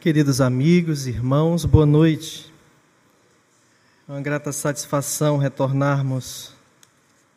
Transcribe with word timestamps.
Queridos 0.00 0.40
amigos, 0.40 1.08
irmãos, 1.08 1.64
boa 1.64 1.84
noite. 1.84 2.54
É 4.08 4.12
uma 4.12 4.20
grata 4.20 4.52
satisfação 4.52 5.38
retornarmos 5.38 6.54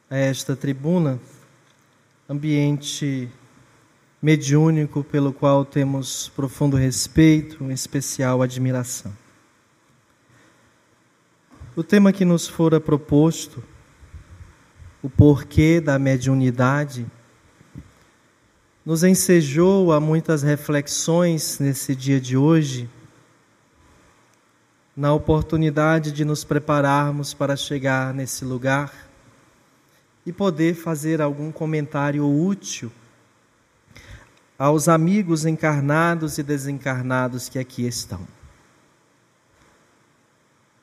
a 0.08 0.16
esta 0.16 0.56
tribuna, 0.56 1.20
ambiente 2.30 3.28
mediúnico 4.22 5.04
pelo 5.04 5.34
qual 5.34 5.66
temos 5.66 6.30
profundo 6.36 6.78
respeito, 6.78 7.72
especial 7.72 8.44
admiração. 8.44 9.12
O 11.76 11.82
tema 11.84 12.14
que 12.14 12.24
nos 12.24 12.48
fora 12.48 12.80
proposto, 12.80 13.64
o 15.02 15.10
porquê 15.10 15.82
da 15.82 15.98
mediunidade, 15.98 17.08
nos 18.86 19.04
ensejou 19.04 19.92
a 19.92 20.00
muitas 20.00 20.42
reflexões 20.42 21.60
nesse 21.60 21.96
dia 21.96 22.20
de 22.20 22.36
hoje, 22.36 22.90
na 24.98 25.14
oportunidade 25.14 26.12
de 26.12 26.26
nos 26.26 26.44
prepararmos 26.44 27.34
para 27.34 27.56
chegar 27.56 28.14
nesse 28.14 28.44
lugar 28.44 28.92
e 30.26 30.34
poder 30.34 30.74
fazer 30.74 31.22
algum 31.22 31.52
comentário 31.52 32.28
útil 32.28 32.92
aos 34.58 34.88
amigos 34.88 35.46
encarnados 35.46 36.38
e 36.38 36.44
desencarnados 36.44 37.50
que 37.50 37.58
aqui 37.58 37.86
estão. 37.86 38.28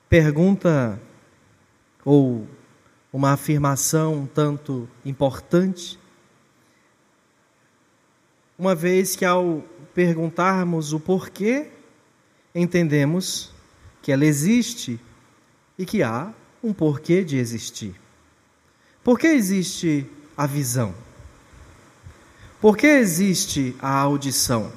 Pergunta 0.09 1.01
ou 2.05 2.47
uma 3.13 3.33
afirmação 3.33 4.15
um 4.15 4.27
tanto 4.27 4.89
importante 5.05 5.99
uma 8.59 8.75
vez 8.75 9.15
que 9.15 9.25
ao 9.25 9.63
perguntarmos 9.95 10.93
o 10.93 10.99
porquê, 10.99 11.69
entendemos 12.53 13.53
que 14.03 14.11
ela 14.11 14.25
existe 14.25 14.99
e 15.79 15.87
que 15.87 16.03
há 16.03 16.33
um 16.63 16.73
porquê 16.73 17.23
de 17.23 17.37
existir. 17.37 17.95
Por 19.05 19.19
que 19.19 19.29
existe 19.29 20.05
a 20.37 20.45
visão? 20.45 20.93
Por 22.61 22.77
que 22.77 22.87
existe 22.87 23.77
a 23.81 23.91
audição? 23.91 24.73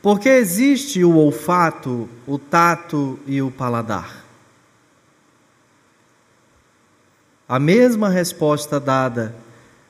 Por 0.00 0.20
que 0.20 0.28
existe 0.28 1.02
o 1.02 1.16
olfato, 1.16 2.08
o 2.24 2.38
tato 2.38 3.18
e 3.26 3.42
o 3.42 3.50
paladar? 3.50 4.24
A 7.48 7.58
mesma 7.58 8.08
resposta 8.08 8.78
dada 8.78 9.34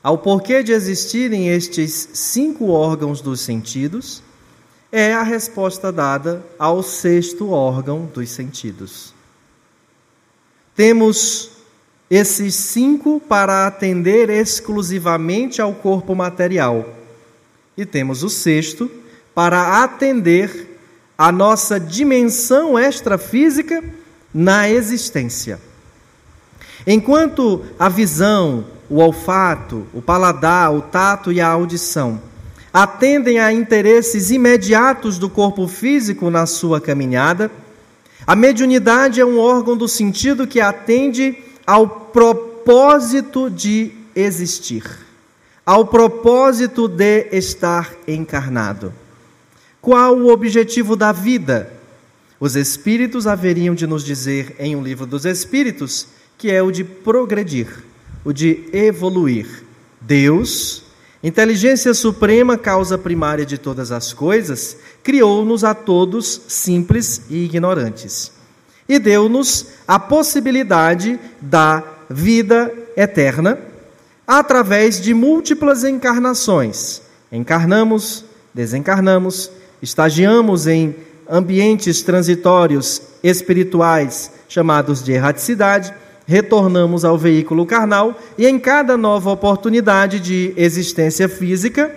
ao 0.01 0.17
porquê 0.17 0.63
de 0.63 0.71
existirem 0.71 1.49
estes 1.49 2.09
cinco 2.13 2.69
órgãos 2.69 3.21
dos 3.21 3.41
sentidos, 3.41 4.23
é 4.91 5.13
a 5.13 5.23
resposta 5.23 5.91
dada 5.91 6.43
ao 6.57 6.81
sexto 6.81 7.51
órgão 7.51 8.05
dos 8.13 8.29
sentidos. 8.29 9.13
Temos 10.75 11.51
esses 12.09 12.55
cinco 12.55 13.19
para 13.19 13.67
atender 13.67 14.29
exclusivamente 14.29 15.61
ao 15.61 15.73
corpo 15.73 16.15
material, 16.15 16.87
e 17.77 17.85
temos 17.85 18.23
o 18.23 18.29
sexto 18.29 18.89
para 19.35 19.83
atender 19.83 20.79
a 21.17 21.31
nossa 21.31 21.79
dimensão 21.79 22.79
extrafísica 22.79 23.83
na 24.33 24.69
existência. 24.69 25.59
Enquanto 26.87 27.63
a 27.77 27.89
visão, 27.89 28.65
o 28.89 28.97
olfato, 28.97 29.85
o 29.93 30.01
paladar, 30.01 30.73
o 30.73 30.81
tato 30.81 31.31
e 31.31 31.39
a 31.39 31.47
audição 31.47 32.19
atendem 32.73 33.39
a 33.39 33.51
interesses 33.51 34.31
imediatos 34.31 35.17
do 35.17 35.29
corpo 35.29 35.67
físico 35.67 36.29
na 36.29 36.45
sua 36.45 36.79
caminhada, 36.79 37.51
a 38.25 38.35
mediunidade 38.35 39.19
é 39.19 39.25
um 39.25 39.39
órgão 39.39 39.75
do 39.75 39.87
sentido 39.87 40.45
que 40.45 40.61
atende 40.61 41.35
ao 41.65 41.87
propósito 41.87 43.49
de 43.49 43.91
existir, 44.15 44.83
ao 45.65 45.87
propósito 45.87 46.87
de 46.87 47.27
estar 47.31 47.91
encarnado. 48.07 48.93
Qual 49.81 50.15
o 50.15 50.31
objetivo 50.31 50.95
da 50.95 51.11
vida? 51.11 51.73
Os 52.39 52.55
Espíritos 52.55 53.25
haveriam 53.25 53.73
de 53.73 53.87
nos 53.87 54.03
dizer 54.03 54.55
em 54.59 54.75
um 54.75 54.83
livro 54.83 55.05
dos 55.05 55.25
Espíritos 55.25 56.07
que 56.37 56.51
é 56.51 56.61
o 56.61 56.71
de 56.71 56.83
progredir 56.83 57.88
o 58.23 58.33
de 58.33 58.65
evoluir. 58.73 59.63
Deus, 60.01 60.83
inteligência 61.23 61.93
suprema, 61.93 62.57
causa 62.57 62.97
primária 62.97 63.45
de 63.45 63.57
todas 63.57 63.91
as 63.91 64.13
coisas, 64.13 64.77
criou-nos 65.03 65.63
a 65.63 65.73
todos 65.73 66.41
simples 66.47 67.23
e 67.29 67.45
ignorantes. 67.45 68.31
E 68.87 68.97
deu-nos 68.97 69.67
a 69.87 69.99
possibilidade 69.99 71.19
da 71.41 71.83
vida 72.09 72.73
eterna 72.95 73.59
através 74.25 74.99
de 74.99 75.13
múltiplas 75.13 75.83
encarnações. 75.83 77.01
Encarnamos, 77.31 78.25
desencarnamos, 78.53 79.51
estagiamos 79.81 80.65
em 80.65 80.95
ambientes 81.29 82.01
transitórios 82.01 83.01
espirituais 83.23 84.31
chamados 84.47 85.03
de 85.03 85.11
erraticidade 85.11 85.93
retornamos 86.29 87.03
ao 87.03 87.17
veículo 87.17 87.65
carnal 87.65 88.15
e 88.37 88.45
em 88.45 88.59
cada 88.59 88.95
nova 88.95 89.31
oportunidade 89.31 90.19
de 90.19 90.53
existência 90.55 91.27
física, 91.27 91.91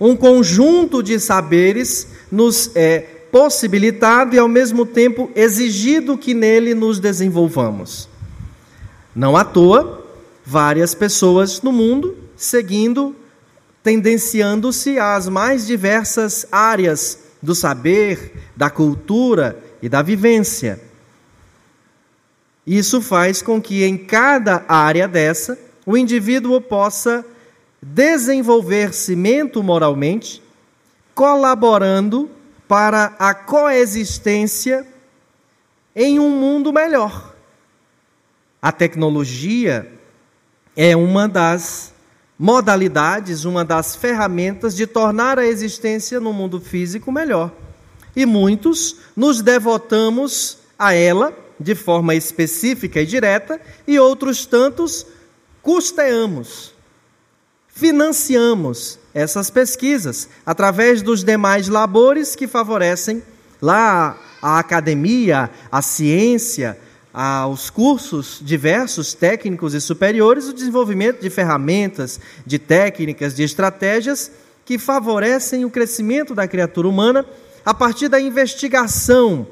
um 0.00 0.16
conjunto 0.16 1.02
de 1.02 1.20
saberes 1.20 2.08
nos 2.32 2.74
é 2.74 3.00
possibilitado 3.30 4.34
e 4.34 4.38
ao 4.38 4.48
mesmo 4.48 4.86
tempo 4.86 5.30
exigido 5.36 6.16
que 6.16 6.32
nele 6.32 6.72
nos 6.72 6.98
desenvolvamos. 6.98 8.08
Não 9.14 9.36
à 9.36 9.44
toa, 9.44 10.02
várias 10.42 10.94
pessoas 10.94 11.60
no 11.60 11.72
mundo 11.72 12.16
seguindo, 12.38 13.14
tendenciando-se 13.82 14.98
às 14.98 15.28
mais 15.28 15.66
diversas 15.66 16.46
áreas 16.50 17.18
do 17.42 17.54
saber, 17.54 18.32
da 18.56 18.70
cultura 18.70 19.62
e 19.82 19.90
da 19.90 20.00
vivência. 20.00 20.85
Isso 22.66 23.00
faz 23.00 23.40
com 23.40 23.62
que 23.62 23.84
em 23.84 23.96
cada 23.96 24.64
área 24.66 25.06
dessa 25.06 25.56
o 25.84 25.96
indivíduo 25.96 26.60
possa 26.60 27.24
desenvolver-se 27.80 29.14
moralmente, 29.62 30.42
colaborando 31.14 32.28
para 32.66 33.14
a 33.18 33.32
coexistência 33.32 34.84
em 35.94 36.18
um 36.18 36.30
mundo 36.30 36.72
melhor. 36.72 37.34
A 38.60 38.72
tecnologia 38.72 39.92
é 40.74 40.96
uma 40.96 41.28
das 41.28 41.94
modalidades, 42.36 43.44
uma 43.44 43.64
das 43.64 43.94
ferramentas 43.94 44.74
de 44.74 44.86
tornar 44.86 45.38
a 45.38 45.46
existência 45.46 46.18
no 46.18 46.32
mundo 46.32 46.60
físico 46.60 47.12
melhor. 47.12 47.52
E 48.14 48.26
muitos 48.26 48.96
nos 49.14 49.40
devotamos 49.40 50.58
a 50.76 50.92
ela 50.92 51.45
de 51.58 51.74
forma 51.74 52.14
específica 52.14 53.00
e 53.00 53.06
direta, 53.06 53.60
e 53.86 53.98
outros 53.98 54.46
tantos 54.46 55.06
custeamos, 55.62 56.74
financiamos 57.68 58.98
essas 59.12 59.50
pesquisas 59.50 60.28
através 60.44 61.02
dos 61.02 61.24
demais 61.24 61.68
labores 61.68 62.36
que 62.36 62.46
favorecem 62.46 63.22
lá 63.60 64.16
a 64.40 64.58
academia, 64.58 65.50
a 65.70 65.82
ciência, 65.82 66.78
aos 67.12 67.70
cursos 67.70 68.40
diversos 68.42 69.14
técnicos 69.14 69.72
e 69.72 69.80
superiores, 69.80 70.48
o 70.48 70.52
desenvolvimento 70.52 71.18
de 71.18 71.30
ferramentas, 71.30 72.20
de 72.44 72.58
técnicas, 72.58 73.34
de 73.34 73.42
estratégias 73.42 74.30
que 74.66 74.78
favorecem 74.78 75.64
o 75.64 75.70
crescimento 75.70 76.34
da 76.34 76.46
criatura 76.46 76.86
humana 76.86 77.24
a 77.64 77.72
partir 77.72 78.08
da 78.08 78.20
investigação 78.20 79.46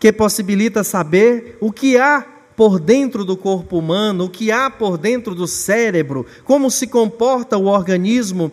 que 0.00 0.10
possibilita 0.10 0.82
saber 0.82 1.58
o 1.60 1.70
que 1.70 1.98
há 1.98 2.26
por 2.56 2.80
dentro 2.80 3.22
do 3.22 3.36
corpo 3.36 3.78
humano, 3.78 4.24
o 4.24 4.30
que 4.30 4.50
há 4.50 4.70
por 4.70 4.96
dentro 4.96 5.34
do 5.34 5.46
cérebro, 5.46 6.26
como 6.42 6.70
se 6.70 6.86
comporta 6.86 7.58
o 7.58 7.66
organismo 7.66 8.50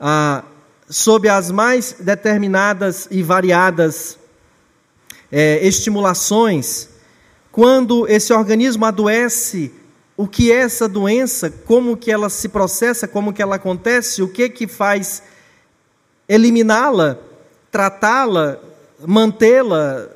ah, 0.00 0.42
sob 0.90 1.28
as 1.28 1.50
mais 1.52 1.96
determinadas 2.00 3.06
e 3.08 3.22
variadas 3.22 4.18
é, 5.30 5.64
estimulações. 5.66 6.88
Quando 7.52 8.08
esse 8.08 8.32
organismo 8.32 8.84
adoece, 8.84 9.72
o 10.16 10.26
que 10.26 10.50
é 10.50 10.56
essa 10.56 10.88
doença, 10.88 11.50
como 11.50 11.96
que 11.96 12.10
ela 12.10 12.28
se 12.28 12.48
processa, 12.48 13.06
como 13.06 13.32
que 13.32 13.40
ela 13.40 13.56
acontece, 13.56 14.22
o 14.22 14.28
que 14.28 14.48
que 14.48 14.66
faz 14.66 15.22
eliminá-la, 16.28 17.18
tratá-la, 17.70 18.58
mantê-la, 19.06 20.13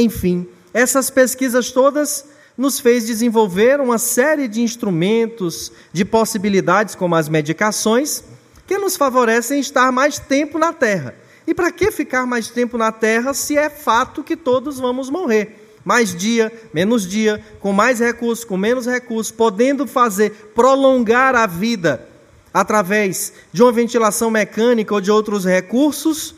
enfim, 0.00 0.46
essas 0.72 1.10
pesquisas 1.10 1.70
todas 1.70 2.24
nos 2.56 2.80
fez 2.80 3.06
desenvolver 3.06 3.80
uma 3.80 3.98
série 3.98 4.48
de 4.48 4.62
instrumentos, 4.62 5.72
de 5.92 6.04
possibilidades 6.04 6.94
como 6.94 7.14
as 7.14 7.28
medicações, 7.28 8.24
que 8.66 8.78
nos 8.78 8.96
favorecem 8.96 9.60
estar 9.60 9.92
mais 9.92 10.18
tempo 10.18 10.58
na 10.58 10.72
Terra. 10.72 11.14
E 11.46 11.54
para 11.54 11.70
que 11.70 11.90
ficar 11.90 12.26
mais 12.26 12.48
tempo 12.48 12.76
na 12.76 12.90
terra 12.90 13.32
se 13.32 13.56
é 13.56 13.70
fato 13.70 14.24
que 14.24 14.36
todos 14.36 14.80
vamos 14.80 15.08
morrer? 15.08 15.66
mais 15.86 16.12
dia, 16.16 16.52
menos 16.74 17.06
dia, 17.06 17.40
com 17.60 17.72
mais 17.72 18.00
recursos, 18.00 18.44
com 18.44 18.56
menos 18.56 18.86
recursos, 18.86 19.30
podendo 19.30 19.86
fazer 19.86 20.50
prolongar 20.52 21.36
a 21.36 21.46
vida 21.46 22.08
através 22.52 23.32
de 23.52 23.62
uma 23.62 23.70
ventilação 23.70 24.28
mecânica 24.28 24.92
ou 24.92 25.00
de 25.00 25.12
outros 25.12 25.44
recursos, 25.44 26.34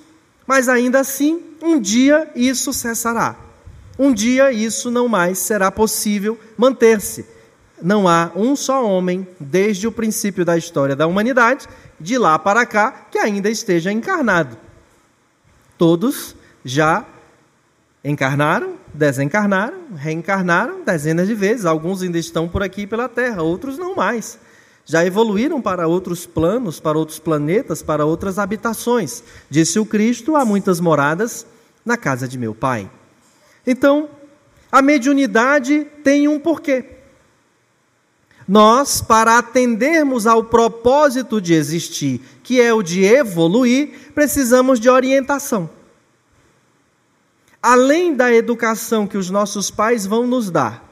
mas 0.46 0.68
ainda 0.68 1.00
assim, 1.00 1.40
um 1.62 1.80
dia 1.80 2.30
isso 2.36 2.74
cessará. 2.74 3.47
Um 3.98 4.12
dia 4.12 4.52
isso 4.52 4.90
não 4.90 5.08
mais 5.08 5.38
será 5.38 5.70
possível 5.72 6.38
manter-se. 6.56 7.26
Não 7.82 8.08
há 8.08 8.30
um 8.34 8.54
só 8.54 8.86
homem, 8.86 9.26
desde 9.38 9.86
o 9.86 9.92
princípio 9.92 10.44
da 10.44 10.56
história 10.56 10.94
da 10.94 11.06
humanidade, 11.06 11.66
de 11.98 12.16
lá 12.16 12.38
para 12.38 12.64
cá, 12.64 13.06
que 13.10 13.18
ainda 13.18 13.50
esteja 13.50 13.90
encarnado. 13.90 14.56
Todos 15.76 16.34
já 16.64 17.04
encarnaram, 18.04 18.74
desencarnaram, 18.92 19.94
reencarnaram 19.96 20.84
dezenas 20.84 21.26
de 21.26 21.34
vezes. 21.34 21.66
Alguns 21.66 22.02
ainda 22.02 22.18
estão 22.18 22.48
por 22.48 22.62
aqui 22.62 22.86
pela 22.86 23.08
Terra, 23.08 23.42
outros 23.42 23.78
não 23.78 23.94
mais. 23.94 24.38
Já 24.84 25.04
evoluíram 25.04 25.60
para 25.60 25.86
outros 25.86 26.24
planos, 26.24 26.80
para 26.80 26.98
outros 26.98 27.18
planetas, 27.18 27.82
para 27.82 28.06
outras 28.06 28.38
habitações. 28.38 29.22
Disse 29.50 29.78
o 29.78 29.84
Cristo: 29.84 30.34
há 30.34 30.44
muitas 30.44 30.80
moradas 30.80 31.46
na 31.84 31.96
casa 31.96 32.26
de 32.26 32.38
meu 32.38 32.54
Pai. 32.54 32.90
Então, 33.70 34.08
a 34.72 34.82
mediunidade 34.82 35.86
tem 36.02 36.26
um 36.26 36.40
porquê. 36.40 36.96
Nós, 38.48 39.00
para 39.00 39.38
atendermos 39.38 40.26
ao 40.26 40.42
propósito 40.42 41.40
de 41.40 41.54
existir, 41.54 42.20
que 42.42 42.60
é 42.60 42.74
o 42.74 42.82
de 42.82 43.04
evoluir, 43.04 44.10
precisamos 44.14 44.80
de 44.80 44.88
orientação 44.88 45.70
além 47.62 48.14
da 48.14 48.32
educação 48.32 49.06
que 49.06 49.16
os 49.18 49.30
nossos 49.30 49.70
pais 49.70 50.06
vão 50.06 50.26
nos 50.26 50.50
dar, 50.50 50.84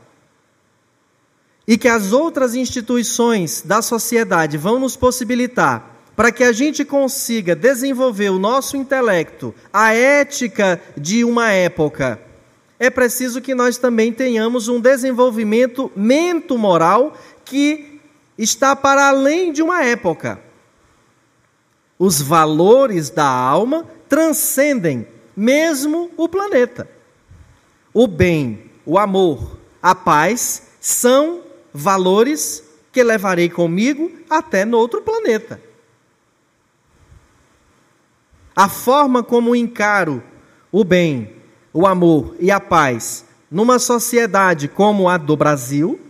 e 1.67 1.77
que 1.77 1.89
as 1.89 2.13
outras 2.13 2.55
instituições 2.55 3.63
da 3.63 3.83
sociedade 3.83 4.57
vão 4.57 4.79
nos 4.79 4.97
possibilitar, 4.97 5.95
para 6.15 6.33
que 6.33 6.45
a 6.45 6.53
gente 6.53 6.85
consiga 6.85 7.55
desenvolver 7.55 8.31
o 8.31 8.39
nosso 8.39 8.77
intelecto, 8.77 9.55
a 9.73 9.93
ética 9.93 10.81
de 10.97 11.25
uma 11.25 11.51
época, 11.51 12.21
é 12.79 12.91
preciso 12.91 13.41
que 13.41 13.55
nós 13.55 13.79
também 13.79 14.13
tenhamos 14.13 14.69
um 14.69 14.81
desenvolvimento 14.81 15.91
mento-moral 15.97 17.17
que 17.45 18.01
está 18.37 18.77
para 18.77 19.09
além 19.09 19.53
de 19.53 19.63
uma 19.63 19.83
época. 19.83 20.41
Os 21.99 22.21
valores 22.21 23.09
da 23.09 23.27
alma 23.27 23.87
transcendem 24.09 25.09
mesmo 25.35 26.11
o 26.17 26.29
planeta. 26.29 26.89
O 27.95 28.07
bem, 28.07 28.71
o 28.85 28.99
amor, 28.99 29.59
a 29.83 29.95
paz 29.95 30.69
são 30.81 31.43
valores 31.73 32.63
que 32.93 33.03
levarei 33.03 33.49
comigo 33.49 34.11
até 34.29 34.65
no 34.65 34.77
outro 34.79 35.01
planeta. 35.01 35.61
A 38.55 38.69
forma 38.69 39.23
como 39.23 39.57
encaro 39.57 40.23
o 40.73 40.85
bem, 40.85 41.36
o 41.77 41.87
amor 41.87 42.35
e 42.41 42.51
a 42.51 42.59
paz 42.59 43.27
numa 43.51 43.79
sociedade 43.79 44.67
como 44.67 45.11
a 45.11 45.19
do 45.19 45.37
Brasil 45.37 46.01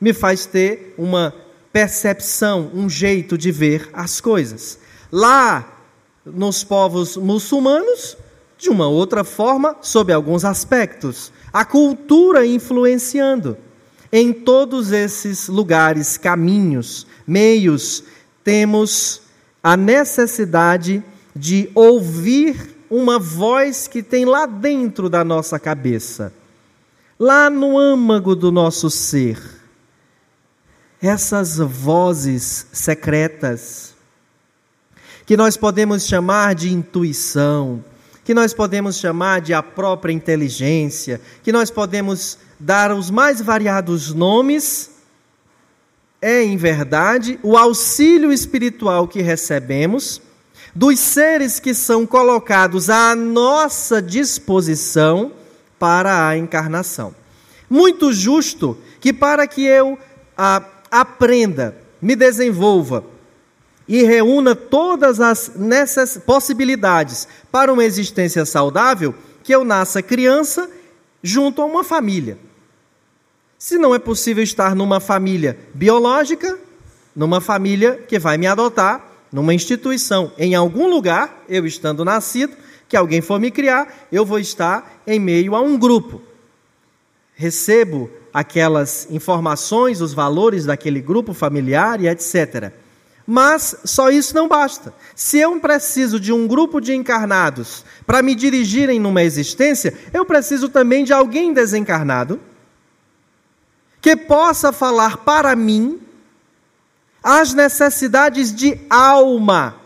me 0.00 0.14
faz 0.14 0.46
ter 0.46 0.94
uma 0.96 1.34
percepção, 1.70 2.70
um 2.72 2.88
jeito 2.88 3.36
de 3.36 3.52
ver 3.52 3.90
as 3.92 4.22
coisas. 4.22 4.78
Lá 5.12 5.82
nos 6.24 6.64
povos 6.64 7.14
muçulmanos, 7.14 8.16
de 8.56 8.70
uma 8.70 8.88
outra 8.88 9.22
forma, 9.22 9.76
sob 9.82 10.10
alguns 10.10 10.46
aspectos. 10.46 11.30
A 11.52 11.66
cultura 11.66 12.46
influenciando. 12.46 13.58
Em 14.10 14.32
todos 14.32 14.92
esses 14.92 15.46
lugares, 15.46 16.16
caminhos, 16.16 17.06
meios, 17.26 18.02
temos 18.42 19.20
a 19.62 19.76
necessidade 19.76 21.02
de 21.36 21.68
ouvir 21.74 22.73
uma 22.94 23.18
voz 23.18 23.88
que 23.88 24.04
tem 24.04 24.24
lá 24.24 24.46
dentro 24.46 25.08
da 25.08 25.24
nossa 25.24 25.58
cabeça, 25.58 26.32
lá 27.18 27.50
no 27.50 27.76
âmago 27.76 28.36
do 28.36 28.52
nosso 28.52 28.88
ser. 28.88 29.36
Essas 31.02 31.58
vozes 31.58 32.68
secretas, 32.72 33.94
que 35.26 35.36
nós 35.36 35.56
podemos 35.56 36.06
chamar 36.06 36.54
de 36.54 36.72
intuição, 36.72 37.84
que 38.24 38.32
nós 38.32 38.54
podemos 38.54 38.96
chamar 38.96 39.40
de 39.40 39.52
a 39.52 39.62
própria 39.62 40.12
inteligência, 40.12 41.20
que 41.42 41.50
nós 41.50 41.70
podemos 41.70 42.38
dar 42.60 42.92
os 42.92 43.10
mais 43.10 43.40
variados 43.40 44.14
nomes, 44.14 44.92
é, 46.22 46.44
em 46.44 46.56
verdade, 46.56 47.40
o 47.42 47.56
auxílio 47.56 48.32
espiritual 48.32 49.08
que 49.08 49.20
recebemos 49.20 50.22
dos 50.74 50.98
seres 50.98 51.60
que 51.60 51.72
são 51.72 52.06
colocados 52.06 52.90
à 52.90 53.14
nossa 53.14 54.02
disposição 54.02 55.32
para 55.78 56.26
a 56.26 56.36
encarnação. 56.36 57.14
Muito 57.70 58.12
justo 58.12 58.76
que, 59.00 59.12
para 59.12 59.46
que 59.46 59.64
eu 59.64 59.98
aprenda, 60.90 61.76
me 62.02 62.16
desenvolva, 62.16 63.04
e 63.86 64.02
reúna 64.02 64.54
todas 64.54 65.20
as 65.20 65.52
nessas 65.54 66.16
possibilidades 66.16 67.28
para 67.52 67.72
uma 67.72 67.84
existência 67.84 68.44
saudável, 68.46 69.14
que 69.42 69.54
eu 69.54 69.62
nasça 69.62 70.02
criança 70.02 70.70
junto 71.22 71.60
a 71.60 71.66
uma 71.66 71.84
família. 71.84 72.38
Se 73.58 73.78
não 73.78 73.94
é 73.94 73.98
possível 73.98 74.42
estar 74.42 74.74
numa 74.74 75.00
família 75.00 75.58
biológica, 75.74 76.58
numa 77.14 77.40
família 77.40 78.02
que 78.08 78.18
vai 78.18 78.38
me 78.38 78.46
adotar, 78.46 79.13
numa 79.34 79.52
instituição, 79.52 80.30
em 80.38 80.54
algum 80.54 80.86
lugar, 80.86 81.42
eu 81.48 81.66
estando 81.66 82.04
nascido, 82.04 82.56
que 82.88 82.96
alguém 82.96 83.20
for 83.20 83.40
me 83.40 83.50
criar, 83.50 84.06
eu 84.12 84.24
vou 84.24 84.38
estar 84.38 85.02
em 85.04 85.18
meio 85.18 85.56
a 85.56 85.60
um 85.60 85.76
grupo. 85.76 86.22
Recebo 87.34 88.08
aquelas 88.32 89.08
informações, 89.10 90.00
os 90.00 90.14
valores 90.14 90.66
daquele 90.66 91.00
grupo 91.00 91.34
familiar 91.34 92.00
e 92.00 92.06
etc. 92.06 92.70
Mas 93.26 93.74
só 93.82 94.08
isso 94.08 94.36
não 94.36 94.46
basta. 94.46 94.94
Se 95.16 95.40
eu 95.40 95.58
preciso 95.58 96.20
de 96.20 96.32
um 96.32 96.46
grupo 96.46 96.80
de 96.80 96.94
encarnados 96.94 97.84
para 98.06 98.22
me 98.22 98.36
dirigirem 98.36 99.00
numa 99.00 99.24
existência, 99.24 99.98
eu 100.12 100.24
preciso 100.24 100.68
também 100.68 101.02
de 101.02 101.12
alguém 101.12 101.52
desencarnado 101.52 102.38
que 104.00 104.14
possa 104.14 104.72
falar 104.72 105.16
para 105.16 105.56
mim 105.56 106.03
as 107.24 107.54
necessidades 107.54 108.54
de 108.54 108.78
alma 108.90 109.76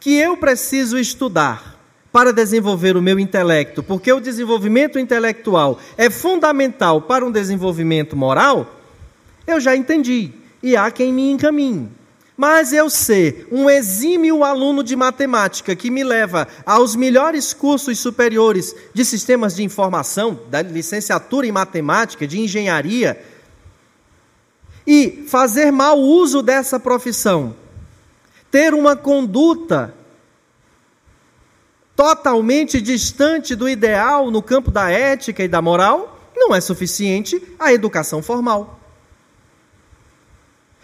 que 0.00 0.16
eu 0.16 0.38
preciso 0.38 0.98
estudar 0.98 1.78
para 2.10 2.32
desenvolver 2.32 2.96
o 2.96 3.02
meu 3.02 3.18
intelecto, 3.18 3.82
porque 3.82 4.10
o 4.10 4.20
desenvolvimento 4.20 4.98
intelectual 4.98 5.78
é 5.98 6.08
fundamental 6.08 7.02
para 7.02 7.26
um 7.26 7.30
desenvolvimento 7.30 8.16
moral, 8.16 8.80
eu 9.46 9.60
já 9.60 9.76
entendi 9.76 10.32
e 10.62 10.76
há 10.76 10.90
quem 10.90 11.12
me 11.12 11.30
encaminhe. 11.30 11.90
Mas 12.36 12.72
eu 12.72 12.88
ser 12.90 13.46
um 13.52 13.68
exímio 13.68 14.42
aluno 14.42 14.82
de 14.82 14.96
matemática 14.96 15.76
que 15.76 15.90
me 15.90 16.02
leva 16.02 16.48
aos 16.66 16.96
melhores 16.96 17.52
cursos 17.52 17.98
superiores 17.98 18.74
de 18.92 19.04
sistemas 19.04 19.54
de 19.54 19.62
informação, 19.62 20.40
da 20.48 20.62
licenciatura 20.62 21.46
em 21.46 21.52
matemática, 21.52 22.26
de 22.26 22.40
engenharia, 22.40 23.22
e 24.86 25.24
fazer 25.28 25.70
mau 25.70 25.98
uso 25.98 26.42
dessa 26.42 26.78
profissão, 26.78 27.56
ter 28.50 28.74
uma 28.74 28.96
conduta 28.96 29.94
totalmente 31.96 32.80
distante 32.80 33.54
do 33.54 33.68
ideal 33.68 34.30
no 34.30 34.42
campo 34.42 34.70
da 34.70 34.90
ética 34.90 35.42
e 35.42 35.48
da 35.48 35.62
moral, 35.62 36.30
não 36.36 36.54
é 36.54 36.60
suficiente 36.60 37.40
a 37.58 37.72
educação 37.72 38.22
formal. 38.22 38.80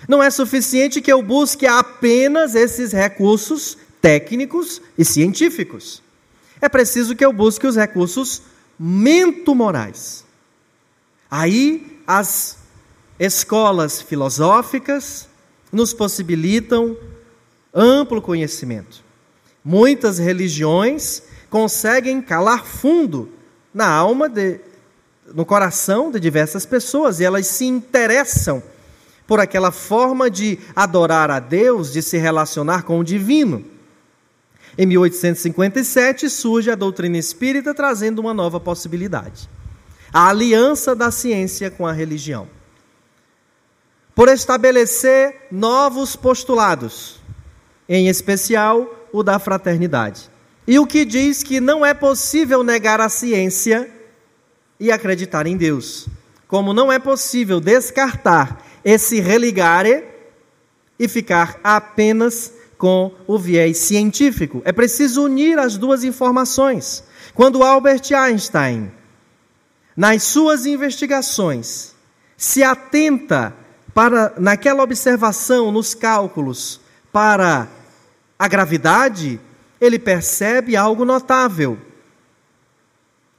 Não 0.09 0.23
é 0.23 0.31
suficiente 0.31 1.01
que 1.01 1.13
eu 1.13 1.23
busque 1.23 1.67
apenas 1.67 2.55
esses 2.55 2.93
recursos 2.93 3.77
técnicos 4.01 4.81
e 4.97 5.05
científicos. 5.05 6.03
É 6.61 6.69
preciso 6.69 7.15
que 7.15 7.25
eu 7.25 7.33
busque 7.33 7.67
os 7.67 7.77
recursos 7.77 8.43
mento-morais. 8.79 10.25
Aí 11.31 12.01
as 12.07 12.60
escolas 13.21 14.01
filosóficas 14.01 15.29
nos 15.71 15.93
possibilitam 15.93 16.97
amplo 17.73 18.23
conhecimento. 18.23 19.05
Muitas 19.63 20.19
religiões 20.19 21.23
conseguem 21.51 22.23
calar 22.23 22.65
fundo 22.65 23.29
na 23.75 23.87
alma, 23.87 24.27
de, 24.27 24.59
no 25.35 25.45
coração 25.45 26.11
de 26.11 26.19
diversas 26.19 26.65
pessoas 26.65 27.21
e 27.21 27.25
elas 27.25 27.47
se 27.47 27.67
interessam 27.67 28.63
por 29.27 29.39
aquela 29.39 29.71
forma 29.71 30.31
de 30.31 30.59
adorar 30.75 31.31
a 31.31 31.39
Deus, 31.39 31.93
de 31.93 32.01
se 32.01 32.17
relacionar 32.17 32.85
com 32.85 32.99
o 32.99 33.05
divino. 33.05 33.63
Em 34.79 34.87
1857 34.87 36.31
surge 36.31 36.71
a 36.71 36.75
doutrina 36.75 37.19
espírita 37.19 37.75
trazendo 37.75 38.19
uma 38.19 38.33
nova 38.33 38.59
possibilidade: 38.59 39.49
a 40.11 40.29
aliança 40.29 40.97
da 40.97 41.11
ciência 41.11 41.71
com 41.71 41.87
a 41.87 41.93
religião. 41.93 42.49
Por 44.15 44.29
estabelecer 44.29 45.47
novos 45.51 46.17
postulados, 46.17 47.21
em 47.89 48.09
especial 48.09 49.09
o 49.13 49.23
da 49.23 49.39
fraternidade. 49.39 50.31
E 50.67 50.79
o 50.79 50.87
que 50.87 51.05
diz 51.05 51.43
que 51.43 51.61
não 51.61 51.85
é 51.85 51.93
possível 51.93 52.63
negar 52.63 53.01
a 53.01 53.09
ciência 53.09 53.91
e 54.79 54.91
acreditar 54.91 55.47
em 55.47 55.57
Deus. 55.57 56.07
Como 56.47 56.73
não 56.73 56.93
é 56.93 56.99
possível 56.99 57.61
descartar 57.61 58.65
esse 58.85 59.21
religare 59.21 60.05
e 60.99 61.09
ficar 61.09 61.59
apenas 61.63 62.53
com 62.77 63.13
o 63.27 63.39
viés 63.39 63.77
científico. 63.79 64.63
É 64.65 64.73
preciso 64.73 65.25
unir 65.25 65.59
as 65.59 65.77
duas 65.77 66.03
informações. 66.03 67.05
Quando 67.35 67.63
Albert 67.63 68.13
Einstein, 68.15 68.91
nas 69.97 70.23
suas 70.23 70.67
investigações, 70.67 71.95
se 72.37 72.63
atenta 72.63 73.55
para 73.95 74.35
naquela 74.39 74.83
observação 74.83 75.73
nos 75.73 75.95
cálculos 75.95 76.81
para 77.13 77.69
a 78.39 78.49
gravidade, 78.49 79.41
ele 79.81 79.99
percebe 79.99 80.77
algo 80.77 81.05
notável. 81.05 81.79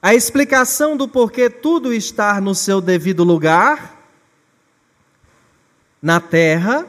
A 0.00 0.14
explicação 0.14 0.96
do 0.96 1.06
porquê 1.06 1.48
tudo 1.48 1.94
estar 1.94 2.40
no 2.40 2.54
seu 2.54 2.80
devido 2.80 3.22
lugar 3.22 3.96
na 6.00 6.20
Terra 6.20 6.86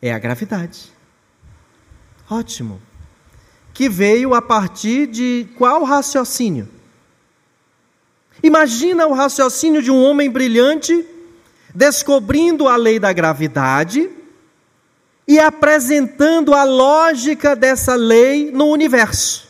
é 0.00 0.12
a 0.12 0.18
gravidade. 0.18 0.92
Ótimo. 2.30 2.80
Que 3.74 3.88
veio 3.88 4.34
a 4.34 4.40
partir 4.40 5.06
de 5.08 5.48
qual 5.58 5.82
raciocínio? 5.82 6.68
Imagina 8.42 9.06
o 9.06 9.12
raciocínio 9.12 9.82
de 9.82 9.90
um 9.90 10.00
homem 10.00 10.30
brilhante 10.30 11.04
descobrindo 11.74 12.68
a 12.68 12.76
lei 12.76 12.98
da 12.98 13.12
gravidade 13.12 14.10
e 15.26 15.38
apresentando 15.38 16.54
a 16.54 16.64
lógica 16.64 17.54
dessa 17.54 17.94
lei 17.94 18.50
no 18.50 18.66
universo, 18.66 19.48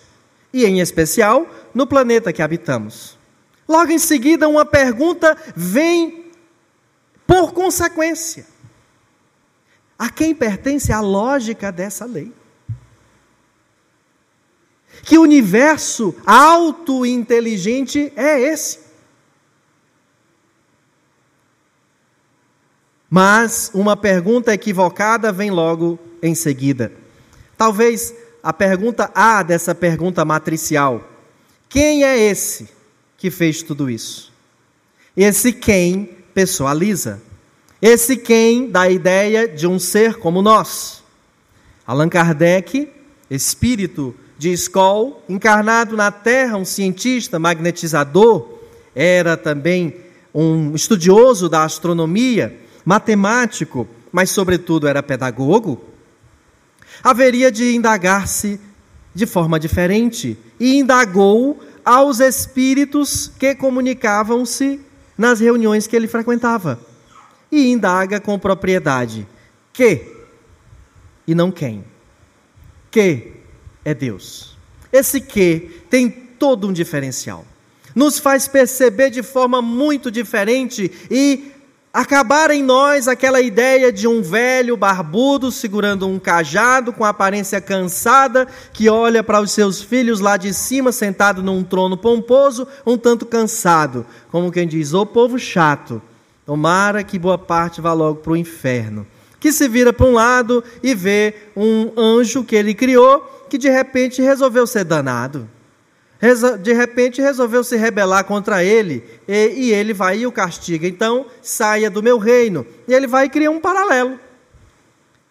e 0.53 0.67
em 0.67 0.81
especial 0.81 1.47
no 1.73 1.87
planeta 1.87 2.33
que 2.33 2.43
habitamos. 2.43 3.19
Logo 3.67 3.91
em 3.91 3.99
seguida, 3.99 4.49
uma 4.49 4.65
pergunta 4.65 5.37
vem 5.57 6.33
por 7.27 7.53
consequência: 7.53 8.47
a 9.99 10.11
quem 10.11 10.35
pertence 10.35 10.93
a 10.93 11.01
lógica 11.01 11.71
dessa 11.71 12.05
lei? 12.05 12.33
Que 15.05 15.17
universo 15.17 16.15
auto-inteligente 16.27 18.13
é 18.17 18.41
esse? 18.41 18.80
Mas 23.11 23.73
uma 23.75 23.97
pergunta 23.97 24.55
equivocada 24.55 25.33
vem 25.33 25.51
logo 25.51 25.99
em 26.23 26.33
seguida. 26.33 26.93
Talvez 27.59 28.15
a 28.41 28.53
pergunta 28.53 29.11
A 29.13 29.43
dessa 29.43 29.75
pergunta 29.75 30.25
matricial: 30.25 31.03
quem 31.69 32.05
é 32.05 32.17
esse 32.17 32.69
que 33.19 33.29
fez 33.29 33.63
tudo 33.63 33.91
isso? 33.91 34.33
Esse 35.17 35.53
quem 35.53 36.19
pessoaliza. 36.33 37.21
Esse 37.83 38.17
quem 38.17 38.71
dá 38.71 38.83
a 38.83 38.91
ideia 38.91 39.49
de 39.49 39.67
um 39.67 39.79
ser 39.79 40.17
como 40.17 40.41
nós. 40.41 41.03
Allan 41.87 42.09
Kardec, 42.09 42.89
espírito 43.29 44.15
de 44.39 44.53
Skoll, 44.53 45.23
encarnado 45.29 45.97
na 45.97 46.13
Terra, 46.13 46.57
um 46.57 46.65
cientista 46.65 47.39
magnetizador, 47.39 48.49
era 48.95 49.37
também 49.37 49.97
um 50.33 50.75
estudioso 50.75 51.49
da 51.49 51.65
astronomia 51.65 52.60
matemático, 52.85 53.89
mas 54.13 54.31
sobretudo 54.31 54.87
era 54.87 55.03
pedagogo, 55.03 55.85
haveria 57.03 57.51
de 57.51 57.75
indagar-se 57.75 58.61
de 59.15 59.27
forma 59.27 59.59
diferente 59.59 60.39
e 60.59 60.79
indagou 60.79 61.61
aos 61.85 62.21
espíritos 62.21 63.31
que 63.39 63.55
comunicavam-se 63.55 64.81
nas 65.17 65.41
reuniões 65.41 65.87
que 65.87 65.97
ele 65.97 66.09
frequentava. 66.09 66.81
E 67.51 67.71
indaga 67.71 68.21
com 68.21 68.39
propriedade: 68.39 69.27
que 69.73 70.21
e 71.27 71.35
não 71.35 71.51
quem. 71.51 71.85
Que 72.91 73.35
é 73.85 73.95
Deus. 73.95 74.57
Esse 74.93 75.21
que 75.21 75.83
tem 75.89 76.11
todo 76.11 76.67
um 76.67 76.73
diferencial. 76.73 77.45
Nos 77.95 78.19
faz 78.19 78.49
perceber 78.49 79.11
de 79.11 79.23
forma 79.23 79.61
muito 79.61 80.11
diferente 80.11 80.91
e 81.11 81.53
acabar 81.93 82.51
em 82.51 82.63
nós 82.63 83.09
aquela 83.09 83.41
ideia 83.41 83.93
de 83.93 84.07
um 84.07 84.23
velho 84.23 84.77
barbudo 84.77 85.51
segurando 85.51 86.07
um 86.07 86.19
cajado 86.19 86.93
com 86.93 87.05
aparência 87.05 87.61
cansada 87.61 88.47
que 88.73 88.89
olha 88.89 89.25
para 89.25 89.41
os 89.41 89.51
seus 89.51 89.83
filhos 89.83 90.21
lá 90.21 90.37
de 90.37 90.55
cima 90.55 90.93
sentado 90.93 91.43
num 91.43 91.65
trono 91.65 91.97
pomposo, 91.97 92.67
um 92.87 92.97
tanto 92.97 93.27
cansado, 93.27 94.07
como 94.31 94.53
quem 94.53 94.67
diz: 94.67 94.95
"O 94.95 95.05
povo 95.05 95.39
chato, 95.39 96.01
tomara 96.47 97.03
que 97.03 97.19
boa 97.19 97.39
parte 97.39 97.81
vá 97.81 97.93
logo 97.93 98.21
para 98.21 98.33
o 98.33 98.37
inferno". 98.37 99.07
Que 99.41 99.53
se 99.53 99.67
vira 99.69 99.93
para 99.93 100.07
um 100.07 100.13
lado 100.13 100.63
e 100.83 100.95
vê 100.95 101.35
um 101.57 101.93
anjo 101.97 102.45
que 102.45 102.55
ele 102.55 102.75
criou 102.75 103.47
que 103.49 103.57
de 103.57 103.71
repente 103.71 104.23
resolveu 104.23 104.67
ser 104.67 104.85
danado 104.85 105.49
de 106.61 106.73
repente 106.75 107.23
resolveu 107.23 107.65
se 107.65 107.77
rebelar 107.77 108.25
contra 108.25 108.63
ele 108.63 109.03
e, 109.27 109.49
e, 109.57 109.73
ele 109.73 109.95
vai 109.95 110.19
e 110.19 110.27
o 110.27 110.33
castiga. 110.33 110.87
Então, 110.87 111.27
saia 111.41 111.91
do 111.91 112.03
meu 112.03 112.19
reino. 112.19 112.67
E 112.87 112.93
ele 112.93 113.07
vai 113.07 113.29
criar 113.31 113.51
um 113.51 113.61
paralelo, 113.61 114.21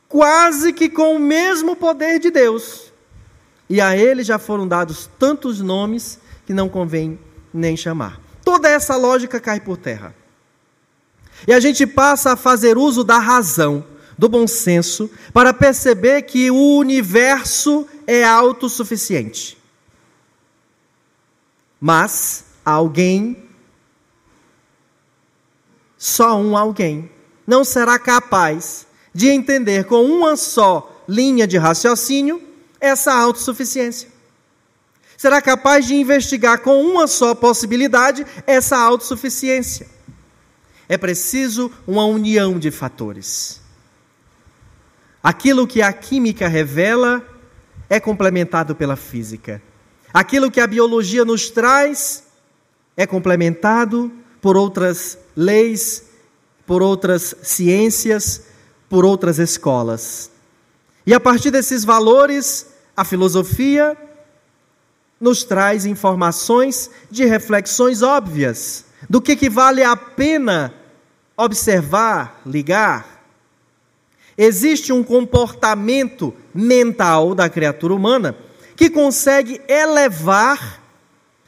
quase 0.08 0.74
que 0.74 0.90
com 0.90 1.16
o 1.16 1.20
mesmo 1.20 1.76
poder 1.76 2.20
de 2.20 2.32
Deus. 2.32 2.92
E 3.70 3.80
a 3.80 3.96
ele 3.96 4.24
já 4.24 4.40
foram 4.40 4.68
dados 4.68 5.08
tantos 5.20 5.62
nomes 5.62 6.20
que 6.48 6.54
não 6.54 6.68
convém 6.68 7.20
nem 7.54 7.78
chamar. 7.78 8.20
Toda 8.44 8.68
essa 8.68 8.96
lógica 8.96 9.40
cai 9.40 9.60
por 9.60 9.78
terra. 9.78 10.16
E 11.48 11.54
a 11.54 11.60
gente 11.60 11.86
passa 11.86 12.34
a 12.34 12.36
fazer 12.36 12.80
uso 12.80 13.04
da 13.04 13.20
razão, 13.20 13.86
do 14.18 14.28
bom 14.28 14.48
senso, 14.48 15.10
para 15.32 15.54
perceber 15.54 16.24
que 16.24 16.50
o 16.50 16.78
universo 16.78 17.88
é 18.08 18.24
autossuficiente. 18.24 19.59
Mas 21.80 22.46
alguém, 22.66 23.46
só 25.98 26.38
um 26.38 26.58
alguém, 26.58 27.10
não 27.48 27.64
será 27.64 27.98
capaz 27.98 28.86
de 29.14 29.30
entender 29.30 29.86
com 29.86 30.04
uma 30.04 30.36
só 30.36 31.04
linha 31.08 31.48
de 31.48 31.58
raciocínio 31.58 32.42
essa 32.80 33.14
autossuficiência. 33.14 34.10
Será 35.18 35.42
capaz 35.42 35.86
de 35.86 35.96
investigar 35.96 36.60
com 36.60 36.82
uma 36.82 37.06
só 37.08 37.36
possibilidade 37.36 38.26
essa 38.48 38.78
autossuficiência. 38.78 39.88
É 40.88 40.98
preciso 40.98 41.72
uma 41.86 42.06
união 42.06 42.58
de 42.58 42.72
fatores. 42.72 43.60
Aquilo 45.22 45.68
que 45.68 45.82
a 45.82 45.92
química 45.92 46.48
revela 46.48 47.22
é 47.90 48.00
complementado 48.00 48.74
pela 48.74 48.96
física. 48.96 49.62
Aquilo 50.14 50.50
que 50.50 50.60
a 50.60 50.68
biologia 50.68 51.24
nos 51.24 51.50
traz 51.50 52.24
é 52.98 53.06
complementado 53.06 54.12
por 54.42 54.58
outras 54.58 55.18
leis, 55.36 56.04
por 56.66 56.82
outras 56.82 57.36
ciências, 57.44 58.48
por 58.90 59.06
outras 59.06 59.38
escolas. 59.38 60.32
E 61.06 61.14
a 61.14 61.20
partir 61.20 61.52
desses 61.52 61.86
valores, 61.86 62.68
a 62.98 63.06
filosofia 63.06 63.96
nos 65.20 65.44
traz 65.44 65.86
informações 65.86 66.90
de 67.12 67.26
reflexões 67.26 68.02
óbvias 68.02 68.86
do 69.10 69.22
que, 69.22 69.36
que 69.36 69.50
vale 69.50 69.84
a 69.84 69.96
pena 69.96 70.74
observar, 71.38 72.42
ligar. 72.46 73.24
Existe 74.38 74.92
um 74.92 75.04
comportamento 75.04 76.34
mental 76.54 77.36
da 77.36 77.50
criatura 77.50 77.94
humana 77.94 78.36
que 78.80 78.90
consegue 78.90 79.60
elevar 79.68 80.82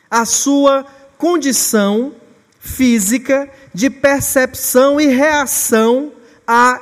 a 0.09 0.25
sua 0.25 0.85
condição 1.17 2.13
física 2.59 3.49
de 3.73 3.89
percepção 3.89 4.99
e 4.99 5.07
reação 5.07 6.11
a 6.45 6.81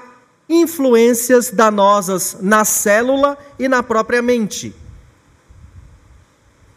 influências 0.49 1.51
danosas 1.51 2.37
na 2.41 2.65
célula 2.65 3.37
e 3.59 3.67
na 3.67 3.83
própria 3.83 4.23
mente. 4.23 4.75